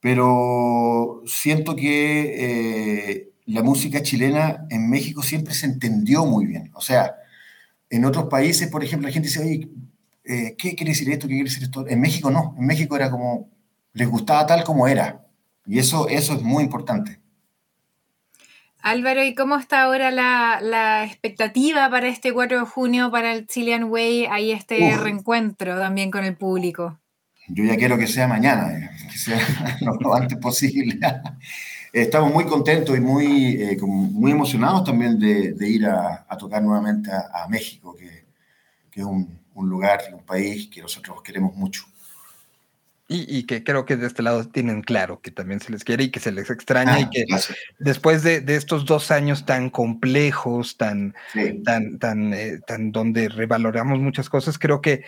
Pero 0.00 1.22
siento 1.26 1.74
que 1.74 2.34
eh, 2.38 3.30
la 3.46 3.62
música 3.62 4.02
chilena 4.02 4.66
en 4.70 4.88
México 4.88 5.22
siempre 5.22 5.54
se 5.54 5.66
entendió 5.66 6.24
muy 6.24 6.46
bien. 6.46 6.70
O 6.74 6.80
sea, 6.80 7.16
en 7.90 8.04
otros 8.04 8.26
países, 8.26 8.68
por 8.68 8.84
ejemplo, 8.84 9.08
la 9.08 9.12
gente 9.12 9.28
dice, 9.28 9.40
oye, 9.40 9.68
eh, 10.24 10.54
¿qué 10.56 10.76
quiere 10.76 10.92
decir 10.92 11.10
esto? 11.10 11.26
¿Qué 11.26 11.34
quiere 11.34 11.48
decir 11.48 11.64
esto? 11.64 11.86
En 11.88 12.00
México 12.00 12.30
no. 12.30 12.54
En 12.58 12.66
México 12.66 12.94
era 12.94 13.10
como, 13.10 13.48
les 13.92 14.08
gustaba 14.08 14.46
tal 14.46 14.62
como 14.62 14.86
era. 14.86 15.26
Y 15.66 15.78
eso, 15.78 16.08
eso 16.08 16.34
es 16.34 16.42
muy 16.42 16.62
importante. 16.62 17.20
Álvaro, 18.80 19.24
¿y 19.24 19.34
cómo 19.34 19.56
está 19.56 19.82
ahora 19.82 20.10
la, 20.12 21.04
expectativa 21.04 21.90
para 21.90 22.08
este 22.08 22.32
4 22.32 22.60
de 22.60 22.64
junio, 22.66 23.10
para 23.10 23.32
el 23.32 23.46
Chilean 23.46 23.84
Way, 23.84 24.26
ahí 24.26 24.52
este 24.52 24.96
reencuentro 24.96 25.76
también 25.78 26.12
con 26.12 26.24
el 26.24 26.36
público? 26.36 27.00
Yo 27.48 27.64
ya 27.64 27.76
quiero 27.76 27.96
que 27.96 28.06
sea 28.06 28.28
mañana, 28.28 28.72
eh, 28.72 28.90
que 29.10 29.18
sea 29.18 29.38
lo 30.00 30.14
antes 30.14 30.38
posible. 30.38 30.98
Estamos 31.92 32.32
muy 32.32 32.44
contentos 32.44 32.96
y 32.96 33.00
muy, 33.00 33.62
eh, 33.62 33.78
muy 33.82 34.32
emocionados 34.32 34.84
también 34.84 35.18
de, 35.18 35.68
ir 35.68 35.86
a, 35.86 36.26
tocar 36.38 36.62
nuevamente 36.62 37.10
a, 37.10 37.48
México, 37.48 37.96
que, 37.96 38.26
es 38.92 39.04
un, 39.04 39.38
lugar, 39.54 40.00
un 40.12 40.24
país 40.24 40.68
que 40.68 40.82
nosotros 40.82 41.22
queremos 41.22 41.54
mucho. 41.56 41.84
Y, 43.10 43.44
que 43.44 43.64
creo 43.64 43.86
que 43.86 43.96
de 43.96 44.06
este 44.06 44.22
lado 44.22 44.46
tienen 44.46 44.82
claro 44.82 45.22
que 45.22 45.30
también 45.30 45.60
se 45.60 45.72
les 45.72 45.82
quiere 45.82 46.04
y 46.04 46.10
que 46.10 46.20
se 46.20 46.30
les 46.30 46.50
extraña 46.50 47.00
y 47.00 47.04
ah, 47.04 47.10
que 47.10 47.24
después 47.78 48.22
de, 48.22 48.44
estos 48.48 48.84
dos 48.84 49.10
años 49.10 49.46
tan 49.46 49.70
complejos, 49.70 50.76
tan, 50.76 51.14
tan, 51.64 51.98
tan, 51.98 52.34
eh, 52.34 52.60
tan 52.66 52.92
donde 52.92 53.30
revaloramos 53.30 53.98
muchas 53.98 54.28
cosas, 54.28 54.58
creo 54.58 54.82
que 54.82 55.04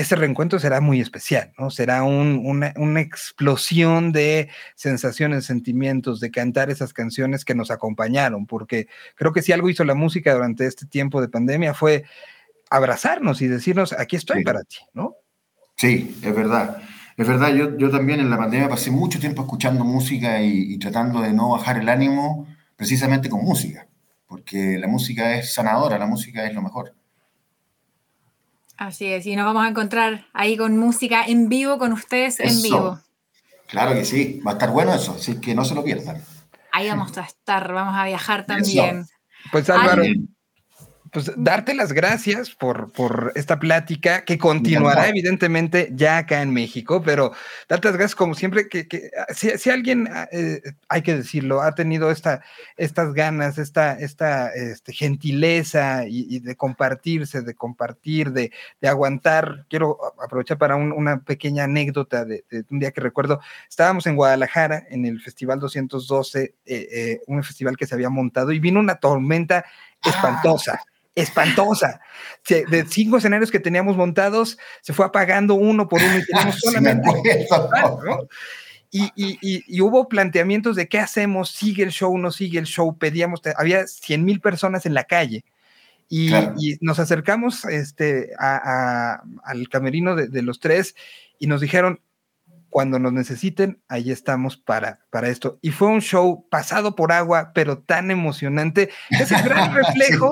ese 0.00 0.16
reencuentro 0.16 0.58
será 0.58 0.80
muy 0.80 1.00
especial, 1.00 1.52
¿no? 1.58 1.70
Será 1.70 2.02
una, 2.02 3.00
explosión 3.00 4.12
de 4.12 4.48
sensaciones, 4.74 5.44
sentimientos, 5.44 6.20
de 6.20 6.30
cantar 6.30 6.70
esas 6.70 6.92
canciones 6.92 7.44
que 7.44 7.54
nos 7.54 7.70
acompañaron, 7.70 8.46
porque 8.46 8.88
creo 9.14 9.32
que 9.32 9.42
si 9.42 9.52
algo 9.52 9.68
hizo 9.68 9.84
la 9.84 9.94
música 9.94 10.32
durante 10.32 10.66
este 10.66 10.86
tiempo 10.86 11.20
de 11.20 11.28
pandemia 11.28 11.74
fue 11.74 12.04
abrazarnos 12.70 13.42
y 13.42 13.48
decirnos, 13.48 13.92
aquí 13.92 14.16
estoy 14.16 14.42
para 14.42 14.62
ti, 14.62 14.78
¿no? 14.94 15.16
Sí, 15.76 16.16
es 16.22 16.34
verdad. 16.34 16.82
Es 17.16 17.28
verdad, 17.28 17.52
yo, 17.52 17.76
yo 17.76 17.90
también 17.90 18.20
en 18.20 18.30
la 18.30 18.38
pandemia 18.38 18.68
pasé 18.68 18.90
mucho 18.90 19.20
tiempo 19.20 19.42
escuchando 19.42 19.84
música 19.84 20.40
y, 20.40 20.78
tratando 20.78 21.20
de 21.20 21.32
no 21.32 21.50
bajar 21.50 21.76
el 21.78 21.88
ánimo, 21.88 22.46
precisamente 22.76 23.28
con 23.28 23.44
música, 23.44 23.86
porque 24.26 24.78
la 24.78 24.88
música 24.88 25.36
es 25.36 25.52
sanadora, 25.52 25.98
la 25.98 26.06
música 26.06 26.46
es 26.46 26.54
lo 26.54 26.62
mejor. 26.62 26.94
Así 28.80 29.04
es, 29.12 29.26
y 29.26 29.36
nos 29.36 29.44
vamos 29.44 29.62
a 29.66 29.68
encontrar 29.68 30.24
ahí 30.32 30.56
con 30.56 30.78
música 30.78 31.22
en 31.26 31.50
vivo, 31.50 31.76
con 31.76 31.92
ustedes 31.92 32.40
en 32.40 32.62
vivo. 32.62 32.98
Claro 33.66 33.92
que 33.92 34.06
sí, 34.06 34.40
va 34.40 34.52
a 34.52 34.54
estar 34.54 34.70
bueno 34.70 34.94
eso, 34.94 35.12
así 35.12 35.38
que 35.38 35.54
no 35.54 35.66
se 35.66 35.74
lo 35.74 35.84
pierdan. 35.84 36.24
Ahí 36.72 36.88
vamos 36.88 37.16
a 37.18 37.24
estar, 37.24 37.74
vamos 37.74 37.94
a 37.94 38.06
viajar 38.06 38.46
también. 38.46 39.06
Pues 39.52 39.68
Álvaro, 39.68 40.02
pues 41.10 41.32
darte 41.36 41.74
las 41.74 41.92
gracias 41.92 42.50
por, 42.50 42.92
por 42.92 43.32
esta 43.34 43.58
plática 43.58 44.24
que 44.24 44.38
continuará 44.38 45.08
evidentemente 45.08 45.90
ya 45.92 46.18
acá 46.18 46.42
en 46.42 46.52
México, 46.52 47.02
pero 47.02 47.32
darte 47.68 47.88
las 47.88 47.96
gracias 47.96 48.14
como 48.14 48.34
siempre 48.34 48.68
que, 48.68 48.86
que 48.86 49.10
ah, 49.16 49.32
si, 49.34 49.70
alguien, 49.70 50.08
ah, 50.12 50.28
eh, 50.30 50.62
hay 50.88 51.02
que 51.02 51.16
decirlo, 51.16 51.62
ha 51.62 51.74
tenido 51.74 52.10
esta, 52.10 52.42
estas 52.76 53.12
ganas, 53.12 53.58
esta, 53.58 53.98
esta 53.98 54.52
este, 54.54 54.92
gentileza 54.92 56.04
y, 56.06 56.38
de 56.40 56.56
compartirse, 56.56 57.42
de 57.42 57.54
compartir, 57.54 58.32
de, 58.32 58.52
de 58.80 58.88
aguantar, 58.88 59.66
quiero 59.68 59.98
aprovechar 60.22 60.58
para 60.58 60.76
una 60.76 61.20
pequeña 61.22 61.64
anécdota 61.64 62.24
de, 62.24 62.44
un 62.70 62.78
día 62.78 62.92
que 62.92 63.00
recuerdo, 63.00 63.40
estábamos 63.68 64.06
en 64.06 64.16
Guadalajara 64.16 64.84
en 64.90 65.06
el 65.06 65.20
Festival 65.20 65.58
212, 65.58 66.42
eh, 66.42 66.54
eh, 66.66 67.20
un 67.26 67.42
festival 67.42 67.76
que 67.76 67.86
se 67.86 67.94
había 67.94 68.10
montado 68.10 68.52
y 68.52 68.60
vino 68.60 68.78
una 68.78 68.96
tormenta 68.96 69.64
espantosa 70.04 70.80
espantosa. 71.14 72.00
De 72.48 72.84
cinco 72.88 73.18
escenarios 73.18 73.50
que 73.50 73.60
teníamos 73.60 73.96
montados, 73.96 74.58
se 74.80 74.92
fue 74.92 75.06
apagando 75.06 75.54
uno 75.54 75.88
por 75.88 76.02
uno 76.02 76.18
y 76.18 76.24
teníamos 76.24 76.58
solamente. 76.60 77.46
y, 78.90 79.80
hubo 79.80 80.08
planteamientos 80.08 80.76
de 80.76 80.88
qué 80.88 80.98
hacemos, 80.98 81.50
sigue 81.50 81.82
el 81.82 81.90
show, 81.90 82.16
no 82.16 82.30
sigue 82.30 82.58
el 82.58 82.66
show, 82.66 82.96
pedíamos, 82.96 83.40
había 83.56 83.86
100 83.86 84.24
mil 84.24 84.40
personas 84.40 84.86
en 84.86 84.94
la 84.94 85.04
calle. 85.04 85.44
Y, 86.08 86.32
nos 86.80 86.98
acercamos 86.98 87.64
este, 87.66 88.30
al 88.38 89.68
camerino 89.68 90.16
de, 90.16 90.28
de, 90.28 90.42
los 90.42 90.58
tres 90.58 90.96
y 91.38 91.46
nos 91.46 91.60
dijeron, 91.60 92.00
cuando 92.70 92.98
nos 92.98 93.12
necesiten, 93.12 93.82
ahí 93.88 94.10
estamos 94.10 94.56
para, 94.56 95.00
para 95.10 95.28
esto. 95.28 95.58
Y 95.60 95.72
fue 95.72 95.88
un 95.88 96.00
show 96.00 96.48
pasado 96.48 96.94
por 96.94 97.12
agua, 97.12 97.50
pero 97.54 97.78
tan 97.78 98.10
emocionante. 98.10 98.90
Es 99.10 99.32
el 99.32 99.42
gran 99.42 99.74
reflejo 99.74 100.30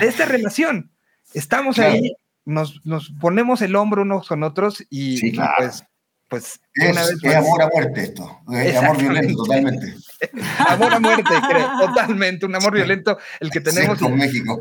de 0.00 0.06
esta 0.06 0.26
relación. 0.26 0.90
Estamos 1.32 1.78
ahí, 1.78 2.12
nos, 2.44 2.84
nos, 2.84 3.10
ponemos 3.20 3.62
el 3.62 3.76
hombro 3.76 4.02
unos 4.02 4.26
con 4.26 4.42
otros 4.42 4.84
y, 4.90 5.36
pues, 5.38 5.84
pues 6.28 6.60
es, 6.74 6.90
una 6.90 7.06
vez 7.06 7.36
amor 7.36 7.62
a 7.62 7.68
muerte 7.68 8.02
esto, 8.02 8.40
es 8.52 8.76
amor 8.76 8.98
violento 8.98 9.44
totalmente. 9.44 9.94
amor 10.68 10.92
a 10.94 11.00
muerte, 11.00 11.30
creo, 11.48 11.70
totalmente, 11.86 12.46
un 12.46 12.54
amor 12.56 12.74
violento 12.74 13.16
el 13.38 13.50
que 13.50 13.60
tenemos. 13.60 14.02
en 14.02 14.16
México. 14.16 14.60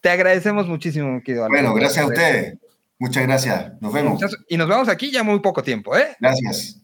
Te 0.00 0.10
agradecemos 0.10 0.66
muchísimo, 0.66 1.20
querido 1.22 1.48
Bueno, 1.48 1.72
gracias 1.72 2.04
a 2.04 2.08
ustedes. 2.08 2.58
Muchas 2.98 3.24
gracias. 3.24 3.72
Nos 3.80 3.92
vemos. 3.92 4.20
Y 4.48 4.56
nos 4.56 4.68
vemos 4.68 4.88
aquí 4.88 5.10
ya 5.10 5.22
muy 5.22 5.40
poco 5.40 5.62
tiempo, 5.62 5.96
¿eh? 5.96 6.16
Gracias. 6.18 6.80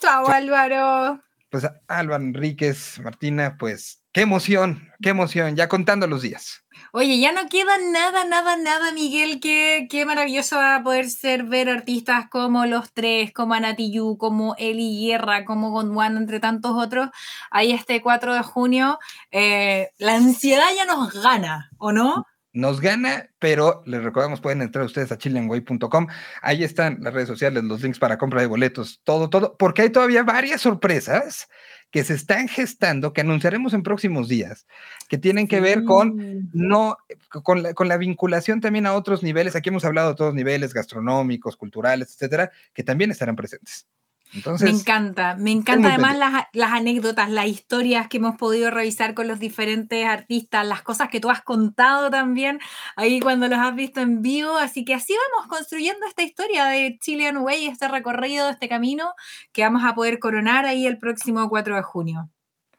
Chao, 0.00 0.28
Álvaro. 0.28 1.20
Pues 1.50 1.66
Álvaro 1.88 2.22
Enríquez, 2.22 3.00
Martina, 3.00 3.56
pues 3.58 4.02
qué 4.12 4.20
emoción, 4.20 4.90
qué 5.00 5.08
emoción, 5.10 5.56
ya 5.56 5.66
contando 5.68 6.06
los 6.06 6.20
días. 6.20 6.62
Oye, 6.92 7.18
ya 7.18 7.32
no 7.32 7.48
queda 7.48 7.78
nada, 7.90 8.24
nada, 8.24 8.56
nada, 8.56 8.92
Miguel. 8.92 9.40
Qué, 9.40 9.88
qué 9.90 10.04
maravilloso 10.04 10.56
va 10.56 10.76
a 10.76 10.82
poder 10.82 11.08
ser 11.08 11.44
ver 11.44 11.70
artistas 11.70 12.26
como 12.30 12.66
Los 12.66 12.92
Tres, 12.92 13.32
como 13.32 13.54
Anatiyu, 13.54 14.18
como 14.18 14.54
Eli 14.58 15.06
Guerra, 15.06 15.44
como 15.44 15.70
Gondwana, 15.70 16.18
entre 16.18 16.38
tantos 16.38 16.72
otros. 16.76 17.08
Ahí 17.50 17.72
este 17.72 18.02
4 18.02 18.34
de 18.34 18.42
junio. 18.42 18.98
Eh, 19.30 19.90
la 19.98 20.16
ansiedad 20.16 20.68
ya 20.76 20.84
nos 20.84 21.12
gana, 21.14 21.70
¿o 21.78 21.92
no? 21.92 22.26
Nos 22.52 22.80
gana, 22.80 23.30
pero 23.38 23.82
les 23.86 24.02
recordamos, 24.02 24.40
pueden 24.40 24.62
entrar 24.62 24.84
ustedes 24.84 25.12
a 25.12 25.18
chilenway.com. 25.18 26.06
Ahí 26.42 26.64
están 26.64 26.98
las 27.00 27.12
redes 27.12 27.28
sociales, 27.28 27.64
los 27.64 27.82
links 27.82 27.98
para 27.98 28.18
compra 28.18 28.40
de 28.40 28.46
boletos, 28.46 29.00
todo, 29.04 29.28
todo, 29.28 29.56
porque 29.56 29.82
hay 29.82 29.90
todavía 29.90 30.22
varias 30.22 30.62
sorpresas 30.62 31.48
que 31.90 32.04
se 32.04 32.14
están 32.14 32.48
gestando, 32.48 33.12
que 33.12 33.22
anunciaremos 33.22 33.72
en 33.72 33.82
próximos 33.82 34.28
días, 34.28 34.66
que 35.08 35.16
tienen 35.16 35.48
que 35.48 35.60
ver 35.60 35.84
con 35.84 36.50
no 36.52 36.98
con 37.42 37.62
la, 37.62 37.74
con 37.74 37.88
la 37.88 37.96
vinculación 37.96 38.60
también 38.60 38.86
a 38.86 38.94
otros 38.94 39.22
niveles. 39.22 39.56
Aquí 39.56 39.70
hemos 39.70 39.84
hablado 39.84 40.10
de 40.10 40.16
todos 40.16 40.34
niveles 40.34 40.74
gastronómicos, 40.74 41.56
culturales, 41.56 42.12
etcétera, 42.14 42.50
que 42.74 42.82
también 42.82 43.10
estarán 43.10 43.36
presentes 43.36 43.86
me 44.32 44.70
encanta, 44.70 45.36
me 45.36 45.50
encanta 45.50 45.88
además 45.88 46.46
las, 46.52 46.72
anécdotas, 46.72 47.30
las 47.30 47.46
historias 47.46 48.08
que 48.08 48.18
hemos 48.18 48.36
podido 48.36 48.70
revisar 48.70 49.14
con 49.14 49.26
los 49.26 49.38
diferentes 49.38 50.06
artistas, 50.06 50.66
las 50.66 50.82
cosas 50.82 51.08
que 51.08 51.20
tú 51.20 51.30
has 51.30 51.42
contado 51.42 52.10
también 52.10 52.60
ahí 52.96 53.20
cuando 53.20 53.48
los 53.48 53.58
has 53.58 53.74
visto 53.74 54.00
en 54.00 54.20
vivo. 54.20 54.56
Así 54.56 54.84
que 54.84 54.94
así 54.94 55.14
vamos 55.32 55.48
construyendo 55.48 56.06
esta 56.06 56.22
historia 56.22 56.66
de 56.66 56.98
Chilean 57.00 57.38
Way, 57.38 57.66
este 57.66 57.88
recorrido, 57.88 58.50
este 58.50 58.68
camino 58.68 59.14
que 59.52 59.62
vamos 59.62 59.82
a 59.84 59.94
poder 59.94 60.18
coronar 60.18 60.66
ahí 60.66 60.86
el 60.86 60.98
próximo 60.98 61.48
4 61.48 61.76
de 61.76 61.82
junio. 61.82 62.30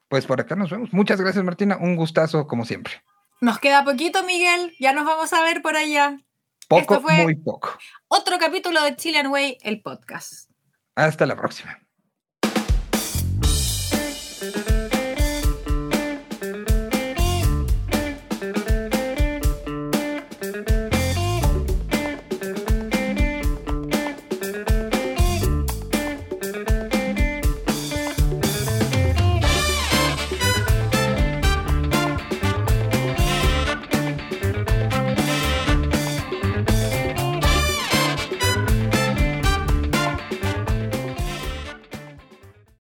Pues 0.07 0.25
por 0.25 0.41
acá 0.41 0.55
nos 0.55 0.71
vemos. 0.71 0.91
Muchas 0.91 1.19
gracias, 1.21 1.43
Martina. 1.43 1.77
Un 1.77 1.95
gustazo 1.95 2.47
como 2.47 2.65
siempre. 2.65 2.93
Nos 3.41 3.59
queda 3.59 3.83
poquito, 3.83 4.23
Miguel. 4.23 4.75
Ya 4.79 4.93
nos 4.93 5.05
vamos 5.05 5.31
a 5.33 5.41
ver 5.41 5.61
por 5.61 5.75
allá. 5.75 6.19
Poco, 6.67 7.01
muy 7.01 7.35
poco. 7.35 7.77
Otro 8.07 8.37
capítulo 8.37 8.83
de 8.83 8.95
Chilean 8.95 9.27
Way, 9.27 9.57
el 9.61 9.81
podcast. 9.81 10.48
Hasta 10.95 11.25
la 11.25 11.35
próxima. 11.35 11.88